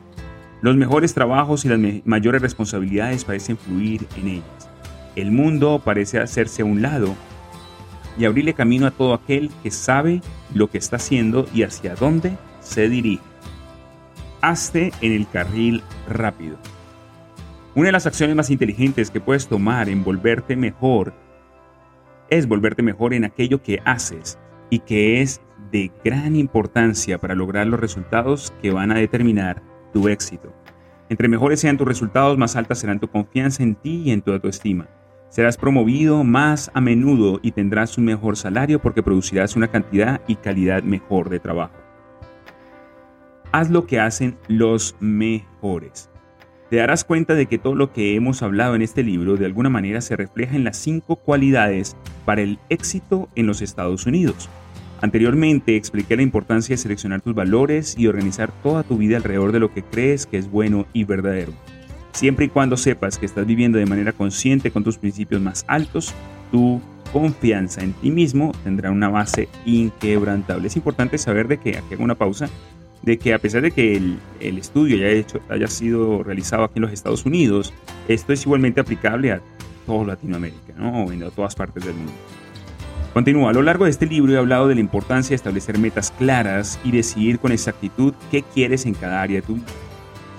Los 0.62 0.76
mejores 0.76 1.12
trabajos 1.12 1.64
y 1.64 1.68
las 1.70 1.80
mayores 2.04 2.40
responsabilidades 2.40 3.24
parecen 3.24 3.56
fluir 3.56 4.06
en 4.16 4.28
ellas. 4.28 4.70
El 5.16 5.32
mundo 5.32 5.82
parece 5.84 6.20
hacerse 6.20 6.62
a 6.62 6.66
un 6.66 6.82
lado 6.82 7.16
y 8.18 8.24
abrirle 8.24 8.54
camino 8.54 8.86
a 8.86 8.90
todo 8.90 9.14
aquel 9.14 9.50
que 9.62 9.70
sabe 9.70 10.20
lo 10.54 10.70
que 10.70 10.78
está 10.78 10.96
haciendo 10.96 11.46
y 11.54 11.62
hacia 11.62 11.94
dónde 11.94 12.36
se 12.60 12.88
dirige. 12.88 13.22
Hazte 14.40 14.92
en 15.00 15.12
el 15.12 15.28
carril 15.28 15.82
rápido. 16.08 16.58
Una 17.74 17.86
de 17.86 17.92
las 17.92 18.06
acciones 18.06 18.36
más 18.36 18.50
inteligentes 18.50 19.10
que 19.10 19.20
puedes 19.20 19.48
tomar 19.48 19.88
en 19.88 20.04
volverte 20.04 20.54
mejor 20.54 21.12
es 22.30 22.46
volverte 22.46 22.82
mejor 22.82 23.14
en 23.14 23.24
aquello 23.24 23.62
que 23.62 23.80
haces 23.84 24.38
y 24.70 24.80
que 24.80 25.22
es 25.22 25.40
de 25.72 25.90
gran 26.04 26.36
importancia 26.36 27.18
para 27.18 27.34
lograr 27.34 27.66
los 27.66 27.80
resultados 27.80 28.52
que 28.62 28.70
van 28.70 28.92
a 28.92 28.96
determinar 28.96 29.62
tu 29.92 30.08
éxito. 30.08 30.54
Entre 31.08 31.28
mejores 31.28 31.60
sean 31.60 31.76
tus 31.76 31.86
resultados, 31.86 32.38
más 32.38 32.56
alta 32.56 32.74
será 32.74 32.98
tu 32.98 33.08
confianza 33.08 33.62
en 33.62 33.74
ti 33.74 34.02
y 34.04 34.10
en 34.10 34.22
tu 34.22 34.32
autoestima. 34.32 34.88
Serás 35.34 35.56
promovido 35.56 36.22
más 36.22 36.70
a 36.74 36.80
menudo 36.80 37.40
y 37.42 37.50
tendrás 37.50 37.98
un 37.98 38.04
mejor 38.04 38.36
salario 38.36 38.80
porque 38.80 39.02
producirás 39.02 39.56
una 39.56 39.66
cantidad 39.66 40.20
y 40.28 40.36
calidad 40.36 40.84
mejor 40.84 41.28
de 41.28 41.40
trabajo. 41.40 41.74
Haz 43.50 43.68
lo 43.68 43.84
que 43.84 43.98
hacen 43.98 44.36
los 44.46 44.94
mejores. 45.00 46.08
Te 46.70 46.76
darás 46.76 47.02
cuenta 47.02 47.34
de 47.34 47.46
que 47.46 47.58
todo 47.58 47.74
lo 47.74 47.92
que 47.92 48.14
hemos 48.14 48.42
hablado 48.44 48.76
en 48.76 48.82
este 48.82 49.02
libro 49.02 49.36
de 49.36 49.46
alguna 49.46 49.70
manera 49.70 50.02
se 50.02 50.14
refleja 50.14 50.54
en 50.54 50.62
las 50.62 50.76
cinco 50.76 51.16
cualidades 51.16 51.96
para 52.24 52.42
el 52.42 52.60
éxito 52.68 53.28
en 53.34 53.48
los 53.48 53.60
Estados 53.60 54.06
Unidos. 54.06 54.48
Anteriormente 55.00 55.74
expliqué 55.74 56.14
la 56.14 56.22
importancia 56.22 56.74
de 56.74 56.78
seleccionar 56.78 57.22
tus 57.22 57.34
valores 57.34 57.96
y 57.98 58.06
organizar 58.06 58.52
toda 58.62 58.84
tu 58.84 58.98
vida 58.98 59.16
alrededor 59.16 59.50
de 59.50 59.58
lo 59.58 59.74
que 59.74 59.82
crees 59.82 60.26
que 60.26 60.38
es 60.38 60.48
bueno 60.48 60.86
y 60.92 61.02
verdadero. 61.02 61.52
Siempre 62.14 62.46
y 62.46 62.48
cuando 62.48 62.76
sepas 62.76 63.18
que 63.18 63.26
estás 63.26 63.44
viviendo 63.44 63.76
de 63.76 63.86
manera 63.86 64.12
consciente 64.12 64.70
con 64.70 64.84
tus 64.84 64.98
principios 64.98 65.42
más 65.42 65.64
altos, 65.66 66.14
tu 66.52 66.80
confianza 67.12 67.82
en 67.82 67.92
ti 67.92 68.12
mismo 68.12 68.52
tendrá 68.62 68.92
una 68.92 69.08
base 69.08 69.48
inquebrantable. 69.66 70.68
Es 70.68 70.76
importante 70.76 71.18
saber 71.18 71.48
de 71.48 71.58
que, 71.58 71.76
aquí 71.76 71.94
hago 71.94 72.04
una 72.04 72.14
pausa, 72.14 72.48
de 73.02 73.18
que 73.18 73.34
a 73.34 73.40
pesar 73.40 73.62
de 73.62 73.72
que 73.72 73.96
el, 73.96 74.58
estudio 74.58 74.96
haya, 74.96 75.08
hecho, 75.08 75.40
haya 75.48 75.66
sido 75.66 76.22
realizado 76.22 76.62
aquí 76.62 76.74
en 76.76 76.82
los 76.82 76.92
Estados 76.92 77.26
Unidos, 77.26 77.74
esto 78.06 78.32
es 78.32 78.42
igualmente 78.42 78.80
aplicable 78.80 79.32
a 79.32 79.40
toda 79.84 80.06
Latinoamérica, 80.06 80.72
¿no? 80.78 81.04
O 81.04 81.12
en 81.12 81.28
todas 81.32 81.56
partes 81.56 81.84
del 81.84 81.94
mundo. 81.94 82.12
Continúa, 83.12 83.50
a 83.50 83.52
lo 83.52 83.62
largo 83.62 83.86
de 83.86 83.90
este 83.90 84.06
libro 84.06 84.32
he 84.32 84.38
hablado 84.38 84.68
de 84.68 84.76
la 84.76 84.80
importancia 84.80 85.30
de 85.30 85.36
establecer 85.36 85.78
metas 85.78 86.12
claras 86.12 86.78
y 86.84 86.92
decidir 86.92 87.40
con 87.40 87.50
exactitud 87.50 88.14
qué 88.30 88.42
quieres 88.42 88.86
en 88.86 88.94
cada 88.94 89.20
área 89.20 89.40
de 89.40 89.46
tu 89.46 89.54
vida. 89.56 89.66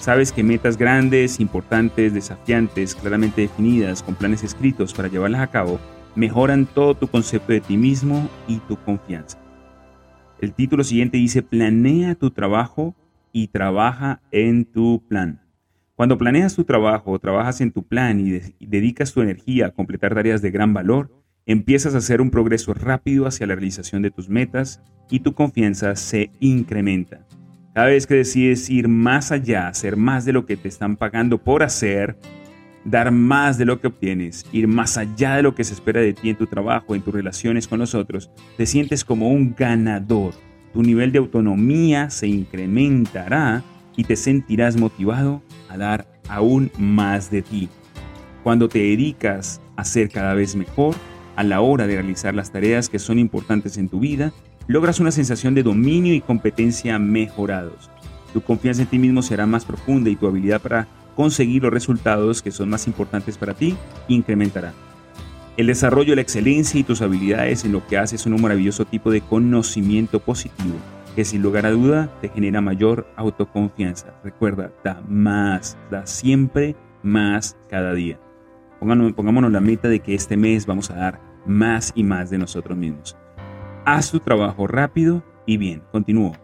Sabes 0.05 0.31
que 0.31 0.43
metas 0.43 0.77
grandes, 0.77 1.39
importantes, 1.39 2.13
desafiantes, 2.13 2.93
claramente 2.93 3.41
definidas, 3.41 4.03
con 4.03 4.13
planes 4.13 4.43
escritos 4.43 4.93
para 4.93 5.07
llevarlas 5.07 5.41
a 5.41 5.47
cabo, 5.47 5.79
mejoran 6.15 6.67
todo 6.67 6.93
tu 6.93 7.07
concepto 7.07 7.53
de 7.53 7.59
ti 7.59 7.75
mismo 7.75 8.29
y 8.47 8.59
tu 8.59 8.77
confianza. 8.77 9.39
El 10.39 10.53
título 10.53 10.83
siguiente 10.83 11.17
dice, 11.17 11.41
planea 11.41 12.13
tu 12.13 12.29
trabajo 12.29 12.93
y 13.31 13.47
trabaja 13.47 14.21
en 14.29 14.65
tu 14.65 15.01
plan. 15.07 15.41
Cuando 15.95 16.19
planeas 16.19 16.55
tu 16.55 16.65
trabajo, 16.65 17.17
trabajas 17.17 17.59
en 17.61 17.71
tu 17.71 17.81
plan 17.81 18.19
y, 18.19 18.41
dedicas 18.59 19.11
tu 19.11 19.23
energía 19.23 19.65
a 19.65 19.71
completar 19.71 20.13
tareas 20.13 20.43
de 20.43 20.51
gran 20.51 20.71
valor, 20.71 21.09
empiezas 21.47 21.95
a 21.95 21.97
hacer 21.97 22.21
un 22.21 22.29
progreso 22.29 22.75
rápido 22.75 23.25
hacia 23.25 23.47
la 23.47 23.55
realización 23.55 24.03
de 24.03 24.11
tus 24.11 24.29
metas 24.29 24.83
y 25.09 25.21
tu 25.21 25.33
confianza 25.33 25.95
se 25.95 26.29
incrementa. 26.39 27.25
Cada 27.75 27.87
vez 27.87 28.07
que 28.07 28.15
decides 28.15 28.69
ir 28.69 28.87
más 28.87 29.33
allá, 29.33 29.67
hacer 29.67 29.97
más 29.97 30.23
de 30.23 30.31
lo 30.31 30.45
que 30.45 30.55
te 30.55 30.69
están 30.69 30.95
pagando 30.95 31.37
por 31.37 31.61
hacer, 31.61 32.15
dar 32.85 33.11
más 33.11 33.57
de 33.57 33.65
lo 33.65 33.81
que 33.81 33.87
obtienes, 33.87 34.45
ir 34.53 34.69
más 34.69 34.97
allá 34.97 35.35
de 35.35 35.43
lo 35.43 35.55
que 35.55 35.65
se 35.65 35.73
espera 35.73 35.99
de 35.99 36.13
ti 36.13 36.29
en 36.29 36.37
tu 36.37 36.47
trabajo, 36.47 36.95
en 36.95 37.01
tus 37.01 37.13
relaciones 37.13 37.67
con 37.67 37.79
los 37.79 37.93
otros, 37.93 38.31
te 38.55 38.65
sientes 38.65 39.03
como 39.03 39.29
un 39.29 39.53
ganador. 39.53 40.33
Tu 40.71 40.83
nivel 40.83 41.11
de 41.11 41.19
autonomía 41.19 42.09
se 42.09 42.27
incrementará 42.27 43.61
y 43.97 44.05
te 44.05 44.15
sentirás 44.15 44.77
motivado 44.77 45.43
a 45.67 45.75
dar 45.75 46.07
aún 46.29 46.71
más 46.79 47.29
de 47.29 47.41
ti. 47.41 47.67
Cuando 48.41 48.69
te 48.69 48.79
dedicas 48.79 49.59
a 49.75 49.83
ser 49.83 50.09
cada 50.09 50.33
vez 50.33 50.55
mejor, 50.55 50.95
a 51.35 51.43
la 51.43 51.59
hora 51.59 51.87
de 51.87 51.95
realizar 51.95 52.35
las 52.35 52.53
tareas 52.53 52.87
que 52.87 52.99
son 52.99 53.19
importantes 53.19 53.77
en 53.77 53.89
tu 53.89 53.99
vida, 53.99 54.31
logras 54.67 54.99
una 54.99 55.11
sensación 55.11 55.53
de 55.53 55.63
dominio 55.63 56.13
y 56.13 56.21
competencia 56.21 56.99
mejorados. 56.99 57.89
Tu 58.33 58.41
confianza 58.41 58.81
en 58.81 58.87
ti 58.87 58.99
mismo 58.99 59.21
será 59.21 59.45
más 59.45 59.65
profunda 59.65 60.09
y 60.09 60.15
tu 60.15 60.27
habilidad 60.27 60.61
para 60.61 60.87
conseguir 61.15 61.63
los 61.63 61.73
resultados 61.73 62.41
que 62.41 62.51
son 62.51 62.69
más 62.69 62.87
importantes 62.87 63.37
para 63.37 63.53
ti 63.53 63.75
incrementará. 64.07 64.73
El 65.57 65.67
desarrollo 65.67 66.11
de 66.11 66.17
la 66.17 66.21
excelencia 66.21 66.79
y 66.79 66.83
tus 66.83 67.01
habilidades 67.01 67.63
en 67.63 67.71
lo 67.71 67.85
que 67.87 67.97
haces 67.97 68.19
son 68.19 68.33
un 68.33 68.41
maravilloso 68.41 68.83
tipo 68.85 69.09
de 69.09 69.21
conocimiento 69.21 70.19
positivo 70.19 70.75
que 71.15 71.23
sin 71.23 71.41
lugar 71.41 71.65
a 71.65 71.71
duda 71.71 72.09
te 72.19 72.27
genera 72.27 72.59
mayor 72.59 73.07
autoconfianza. 73.15 74.13
Recuerda, 74.23 74.73
da 74.83 75.01
más, 75.07 75.77
da 75.89 76.05
siempre 76.05 76.75
más 77.03 77.55
cada 77.69 77.93
día. 77.93 78.19
Pongámonos, 78.79 79.51
la 79.51 79.61
meta 79.61 79.87
de 79.87 80.01
que 80.01 80.13
este 80.13 80.35
mes 80.35 80.65
vamos 80.65 80.91
a 80.91 80.95
dar 80.95 81.21
más 81.45 81.93
y 81.95 82.03
más 82.03 82.29
de 82.29 82.37
nosotros 82.37 82.77
mismos. 82.77 83.15
Haz 83.87 84.09
tu 84.09 84.19
trabajo 84.19 84.65
rápido 84.65 85.21
y 85.45 85.57
bien. 85.57 85.83
Continúo. 85.91 86.35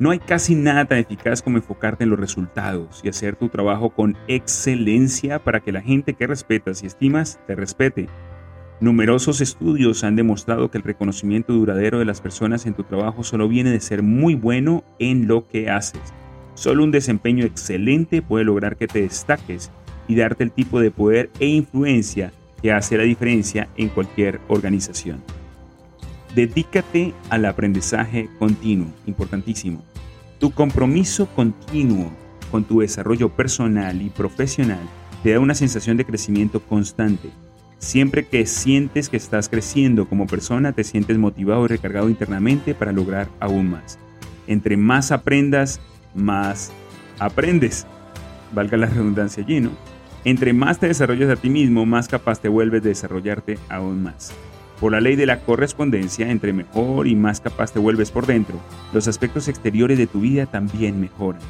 No 0.00 0.10
hay 0.10 0.18
casi 0.18 0.56
nada 0.56 0.84
tan 0.86 0.98
eficaz 0.98 1.40
como 1.40 1.58
enfocarte 1.58 2.02
en 2.02 2.10
los 2.10 2.18
resultados 2.18 3.00
y 3.04 3.08
hacer 3.08 3.36
tu 3.36 3.48
trabajo 3.48 3.90
con 3.90 4.16
excelencia 4.26 5.38
para 5.38 5.60
que 5.60 5.70
la 5.70 5.82
gente 5.82 6.14
que 6.14 6.26
respetas 6.26 6.82
y 6.82 6.86
estimas 6.86 7.38
te 7.46 7.54
respete. 7.54 8.08
Numerosos 8.80 9.40
estudios 9.40 10.02
han 10.02 10.16
demostrado 10.16 10.68
que 10.72 10.78
el 10.78 10.82
reconocimiento 10.82 11.52
duradero 11.52 12.00
de 12.00 12.06
las 12.06 12.20
personas 12.20 12.66
en 12.66 12.74
tu 12.74 12.82
trabajo 12.82 13.22
solo 13.22 13.46
viene 13.46 13.70
de 13.70 13.78
ser 13.78 14.02
muy 14.02 14.34
bueno 14.34 14.82
en 14.98 15.28
lo 15.28 15.46
que 15.46 15.70
haces. 15.70 16.02
Solo 16.54 16.82
un 16.82 16.90
desempeño 16.90 17.44
excelente 17.44 18.20
puede 18.20 18.44
lograr 18.44 18.76
que 18.76 18.88
te 18.88 19.02
destaques 19.02 19.70
y 20.08 20.16
darte 20.16 20.42
el 20.42 20.50
tipo 20.50 20.80
de 20.80 20.90
poder 20.90 21.30
e 21.38 21.46
influencia 21.46 22.32
que 22.60 22.72
hace 22.72 22.98
la 22.98 23.04
diferencia 23.04 23.68
en 23.76 23.90
cualquier 23.90 24.40
organización. 24.48 25.22
Dedícate 26.34 27.14
al 27.30 27.44
aprendizaje 27.44 28.28
continuo, 28.40 28.88
importantísimo. 29.06 29.84
Tu 30.40 30.50
compromiso 30.50 31.26
continuo 31.26 32.10
con 32.50 32.64
tu 32.64 32.80
desarrollo 32.80 33.28
personal 33.28 34.02
y 34.02 34.10
profesional 34.10 34.80
te 35.22 35.32
da 35.32 35.40
una 35.40 35.54
sensación 35.54 35.96
de 35.96 36.04
crecimiento 36.04 36.60
constante. 36.60 37.30
Siempre 37.78 38.26
que 38.26 38.46
sientes 38.46 39.08
que 39.08 39.16
estás 39.16 39.48
creciendo 39.48 40.08
como 40.08 40.26
persona, 40.26 40.72
te 40.72 40.84
sientes 40.84 41.18
motivado 41.18 41.64
y 41.66 41.68
recargado 41.68 42.08
internamente 42.08 42.74
para 42.74 42.92
lograr 42.92 43.28
aún 43.38 43.70
más. 43.70 43.98
Entre 44.46 44.76
más 44.76 45.12
aprendas, 45.12 45.80
más 46.14 46.72
aprendes. 47.20 47.86
Valga 48.52 48.76
la 48.76 48.86
redundancia 48.86 49.44
allí, 49.44 49.60
¿no? 49.60 49.70
Entre 50.24 50.52
más 50.52 50.78
te 50.78 50.88
desarrollas 50.88 51.30
a 51.30 51.36
ti 51.36 51.48
mismo, 51.48 51.86
más 51.86 52.08
capaz 52.08 52.40
te 52.40 52.48
vuelves 52.48 52.82
de 52.82 52.88
desarrollarte 52.88 53.58
aún 53.68 54.02
más. 54.02 54.32
Por 54.80 54.92
la 54.92 55.00
ley 55.00 55.16
de 55.16 55.26
la 55.26 55.40
correspondencia, 55.40 56.30
entre 56.30 56.52
mejor 56.52 57.06
y 57.06 57.14
más 57.14 57.40
capaz 57.40 57.72
te 57.72 57.78
vuelves 57.78 58.10
por 58.10 58.26
dentro, 58.26 58.58
los 58.92 59.06
aspectos 59.08 59.48
exteriores 59.48 59.98
de 59.98 60.06
tu 60.06 60.20
vida 60.20 60.46
también 60.46 61.00
mejoran. 61.00 61.40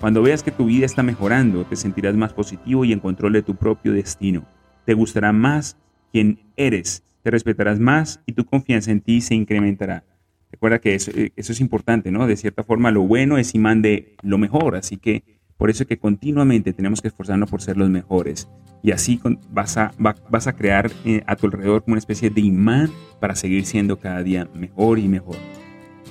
Cuando 0.00 0.20
veas 0.20 0.42
que 0.42 0.50
tu 0.50 0.66
vida 0.66 0.84
está 0.84 1.04
mejorando, 1.04 1.64
te 1.64 1.76
sentirás 1.76 2.16
más 2.16 2.32
positivo 2.32 2.84
y 2.84 2.92
en 2.92 2.98
control 2.98 3.34
de 3.34 3.42
tu 3.42 3.54
propio 3.54 3.92
destino. 3.92 4.44
Te 4.84 4.94
gustará 4.94 5.32
más 5.32 5.76
quien 6.10 6.40
eres, 6.56 7.04
te 7.22 7.30
respetarás 7.30 7.78
más 7.78 8.20
y 8.26 8.32
tu 8.32 8.44
confianza 8.44 8.90
en 8.90 9.00
ti 9.00 9.20
se 9.20 9.36
incrementará. 9.36 10.04
Recuerda 10.50 10.80
que 10.80 10.96
eso, 10.96 11.12
eh, 11.14 11.32
es 11.36 11.60
importante, 11.60 12.10
¿no? 12.10 12.26
De 12.26 12.36
cierta 12.36 12.64
forma, 12.64 12.90
lo 12.90 13.02
bueno 13.02 13.38
es 13.38 13.54
imán 13.54 13.80
de 13.80 14.16
lo 14.22 14.38
mejor, 14.38 14.74
así 14.74 14.96
que 14.96 15.22
por 15.62 15.70
eso 15.70 15.84
es 15.84 15.88
que 15.88 15.96
continuamente 15.96 16.72
tenemos 16.72 17.00
que 17.00 17.06
esforzarnos 17.06 17.48
por 17.48 17.62
ser 17.62 17.76
los 17.76 17.88
mejores. 17.88 18.48
Y 18.82 18.90
así 18.90 19.20
vas 19.48 19.76
a, 19.76 19.92
vas 19.96 20.48
a 20.48 20.54
crear 20.54 20.90
eh, 21.04 21.22
a 21.24 21.36
tu 21.36 21.46
alrededor 21.46 21.84
como 21.84 21.92
una 21.92 22.00
especie 22.00 22.30
de 22.30 22.40
imán 22.40 22.90
para 23.20 23.36
seguir 23.36 23.64
siendo 23.64 23.96
cada 23.96 24.24
día 24.24 24.48
mejor 24.56 24.98
y 24.98 25.06
mejor. 25.06 25.36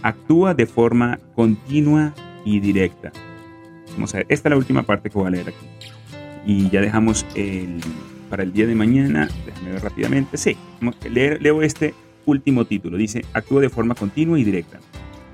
Actúa 0.03 0.53
de 0.53 0.65
forma 0.67 1.19
continua 1.35 2.13
y 2.45 2.61
directa. 2.61 3.11
Vamos 3.91 4.15
a 4.15 4.19
ver, 4.19 4.27
esta 4.29 4.47
es 4.47 4.51
la 4.51 4.57
última 4.57 4.83
parte 4.83 5.09
que 5.09 5.17
voy 5.17 5.27
a 5.27 5.31
leer 5.31 5.49
aquí. 5.49 5.67
Y 6.45 6.69
ya 6.69 6.79
dejamos 6.79 7.25
el, 7.35 7.81
para 8.29 8.43
el 8.43 8.53
día 8.53 8.67
de 8.67 8.75
mañana, 8.75 9.27
déjame 9.45 9.73
ver 9.73 9.83
rápidamente, 9.83 10.37
sí, 10.37 10.55
leo 11.09 11.61
este 11.61 11.93
último 12.25 12.63
título, 12.63 12.95
dice, 12.95 13.25
actúa 13.33 13.59
de 13.59 13.69
forma 13.69 13.95
continua 13.95 14.39
y 14.39 14.45
directa. 14.45 14.79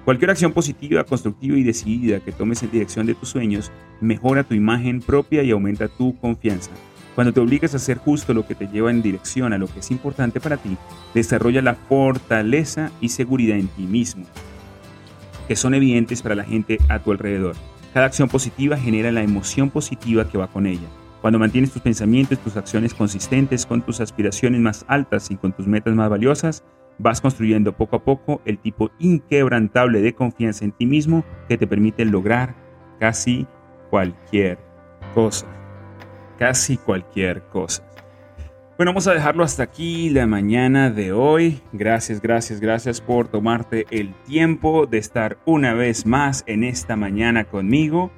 Cualquier 0.08 0.32
acción 0.32 0.54
positiva, 0.54 1.04
constructiva 1.04 1.58
y 1.58 1.64
decidida 1.64 2.22
que 2.22 2.32
tomes 2.32 2.64
en 2.64 2.72
dirección 2.72 3.06
de 3.06 3.14
tus 3.14 3.28
sueños 3.28 3.74
mejora 4.00 4.46
tu 4.46 4.54
imagen 4.54 5.02
propia 5.02 5.44
y 5.44 5.52
aumenta 5.52 5.90
tu 5.90 6.18
confianza. 6.18 6.72
Cuando 7.14 7.34
te 7.34 7.42
obligas 7.42 7.74
a 7.74 7.76
hacer 7.76 7.98
justo 7.98 8.34
lo 8.34 8.48
que 8.48 8.56
te 8.56 8.68
lleva 8.68 8.90
en 8.90 9.02
dirección 9.02 9.52
a 9.52 9.58
lo 9.58 9.68
que 9.68 9.82
es 9.82 9.92
importante 9.92 10.40
para 10.40 10.56
ti, 10.56 10.78
desarrolla 11.14 11.62
la 11.62 11.76
fortaleza 11.76 12.90
y 13.02 13.10
seguridad 13.10 13.58
en 13.58 13.68
ti 13.68 13.82
mismo, 13.82 14.24
que 15.46 15.58
son 15.58 15.74
evidentes 15.74 16.22
para 16.22 16.36
la 16.36 16.46
gente 16.46 16.78
a 16.88 17.00
tu 17.00 17.12
alrededor. 17.12 17.58
Cada 17.94 18.06
acción 18.06 18.30
positiva 18.30 18.78
genera 18.78 19.12
la 19.12 19.24
emoción 19.24 19.70
positiva 19.70 20.30
que 20.30 20.38
va 20.38 20.48
con 20.48 20.68
ella. 20.68 20.88
Cuando 21.22 21.38
mantienes 21.38 21.72
tus 21.72 21.82
pensamientos 21.82 22.38
y 22.40 22.42
tus 22.44 22.56
acciones 22.56 22.94
consistentes 22.94 23.66
con 23.66 23.82
tus 23.82 24.00
aspiraciones 24.00 24.62
más 24.62 24.86
altas 24.88 25.32
y 25.32 25.36
con 25.36 25.52
tus 25.52 25.68
metas 25.68 25.94
más 25.96 26.10
valiosas, 26.10 26.64
vas 26.98 27.22
construyendo 27.22 27.74
poco 27.74 27.98
a 27.98 28.04
poco 28.04 28.42
el 28.46 28.58
tipo 28.58 28.92
inquebrantable 29.00 30.02
de 30.02 30.14
confianza 30.14 30.66
en 30.66 30.72
ti 30.72 30.86
mismo 30.86 31.24
que 31.48 31.58
te 31.58 31.68
permite 31.68 32.06
lograr 32.06 32.56
casi 33.00 33.48
cualquier 33.90 34.60
cosa. 35.14 35.48
Casi 36.38 36.78
cualquier 36.78 37.42
cosa. 37.44 37.84
Bueno, 38.78 38.92
vamos 38.92 39.08
a 39.08 39.14
dejarlo 39.14 39.44
hasta 39.44 39.64
aquí 39.64 40.12
la 40.12 40.28
mañana 40.28 40.92
de 40.92 41.12
hoy. 41.12 41.62
Gracias, 41.74 42.22
gracias, 42.22 42.60
gracias 42.60 43.02
por 43.02 43.28
tomarte 43.28 43.88
el 43.90 44.14
tiempo 44.26 44.86
de 44.86 45.00
estar 45.00 45.40
una 45.46 45.74
vez 45.74 46.06
más 46.06 46.44
en 46.46 46.64
esta 46.64 46.96
mañana 46.96 47.46
conmigo. 47.46 48.12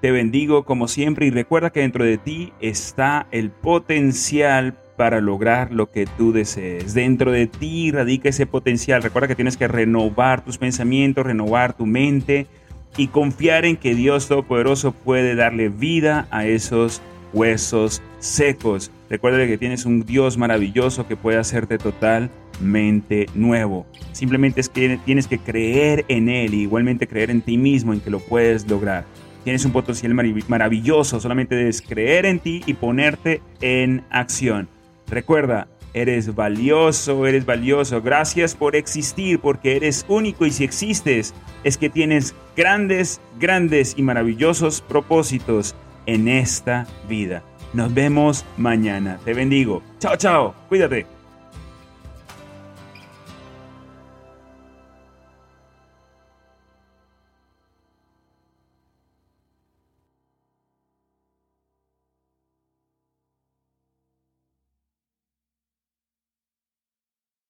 Te 0.00 0.12
bendigo 0.12 0.64
como 0.64 0.86
siempre 0.86 1.26
y 1.26 1.30
recuerda 1.30 1.70
que 1.70 1.80
dentro 1.80 2.04
de 2.04 2.18
ti 2.18 2.52
está 2.60 3.26
el 3.32 3.50
potencial 3.50 4.78
para 4.96 5.20
lograr 5.20 5.72
lo 5.72 5.90
que 5.90 6.06
tú 6.06 6.32
desees. 6.32 6.94
Dentro 6.94 7.32
de 7.32 7.46
ti 7.46 7.90
radica 7.90 8.28
ese 8.28 8.46
potencial. 8.46 9.02
Recuerda 9.02 9.28
que 9.28 9.34
tienes 9.34 9.56
que 9.56 9.68
renovar 9.68 10.44
tus 10.44 10.58
pensamientos, 10.58 11.26
renovar 11.26 11.76
tu 11.76 11.86
mente 11.86 12.46
y 12.96 13.08
confiar 13.08 13.64
en 13.64 13.76
que 13.76 13.94
Dios 13.94 14.28
Todopoderoso 14.28 14.92
puede 14.92 15.34
darle 15.34 15.68
vida 15.68 16.28
a 16.30 16.46
esos 16.46 17.02
huesos 17.32 18.02
secos. 18.20 18.90
Recuerda 19.10 19.46
que 19.46 19.58
tienes 19.58 19.84
un 19.84 20.04
Dios 20.04 20.38
maravilloso 20.38 21.06
que 21.06 21.16
puede 21.16 21.38
hacerte 21.38 21.78
totalmente 21.78 23.26
nuevo. 23.34 23.86
Simplemente 24.12 24.60
es 24.60 24.68
que 24.68 24.98
tienes 25.04 25.26
que 25.26 25.38
creer 25.38 26.04
en 26.08 26.28
Él 26.28 26.54
y 26.54 26.62
igualmente 26.62 27.08
creer 27.08 27.30
en 27.30 27.42
ti 27.42 27.58
mismo, 27.58 27.92
en 27.92 28.00
que 28.00 28.10
lo 28.10 28.20
puedes 28.20 28.68
lograr. 28.68 29.04
Tienes 29.42 29.64
un 29.66 29.72
potencial 29.72 30.14
maravilloso, 30.48 31.20
solamente 31.20 31.54
debes 31.54 31.82
creer 31.82 32.24
en 32.24 32.38
ti 32.38 32.62
y 32.64 32.74
ponerte 32.74 33.42
en 33.60 34.02
acción. 34.08 34.68
Recuerda, 35.08 35.68
eres 35.94 36.34
valioso, 36.34 37.26
eres 37.26 37.46
valioso. 37.46 38.02
Gracias 38.02 38.54
por 38.54 38.76
existir, 38.76 39.38
porque 39.38 39.76
eres 39.76 40.04
único 40.08 40.44
y 40.44 40.50
si 40.50 40.64
existes 40.64 41.34
es 41.62 41.78
que 41.78 41.88
tienes 41.88 42.34
grandes, 42.56 43.20
grandes 43.38 43.94
y 43.96 44.02
maravillosos 44.02 44.80
propósitos 44.82 45.74
en 46.06 46.28
esta 46.28 46.86
vida. 47.08 47.42
Nos 47.72 47.92
vemos 47.92 48.44
mañana. 48.56 49.18
Te 49.24 49.34
bendigo. 49.34 49.82
Chao, 49.98 50.16
chao. 50.16 50.54
Cuídate. 50.68 51.13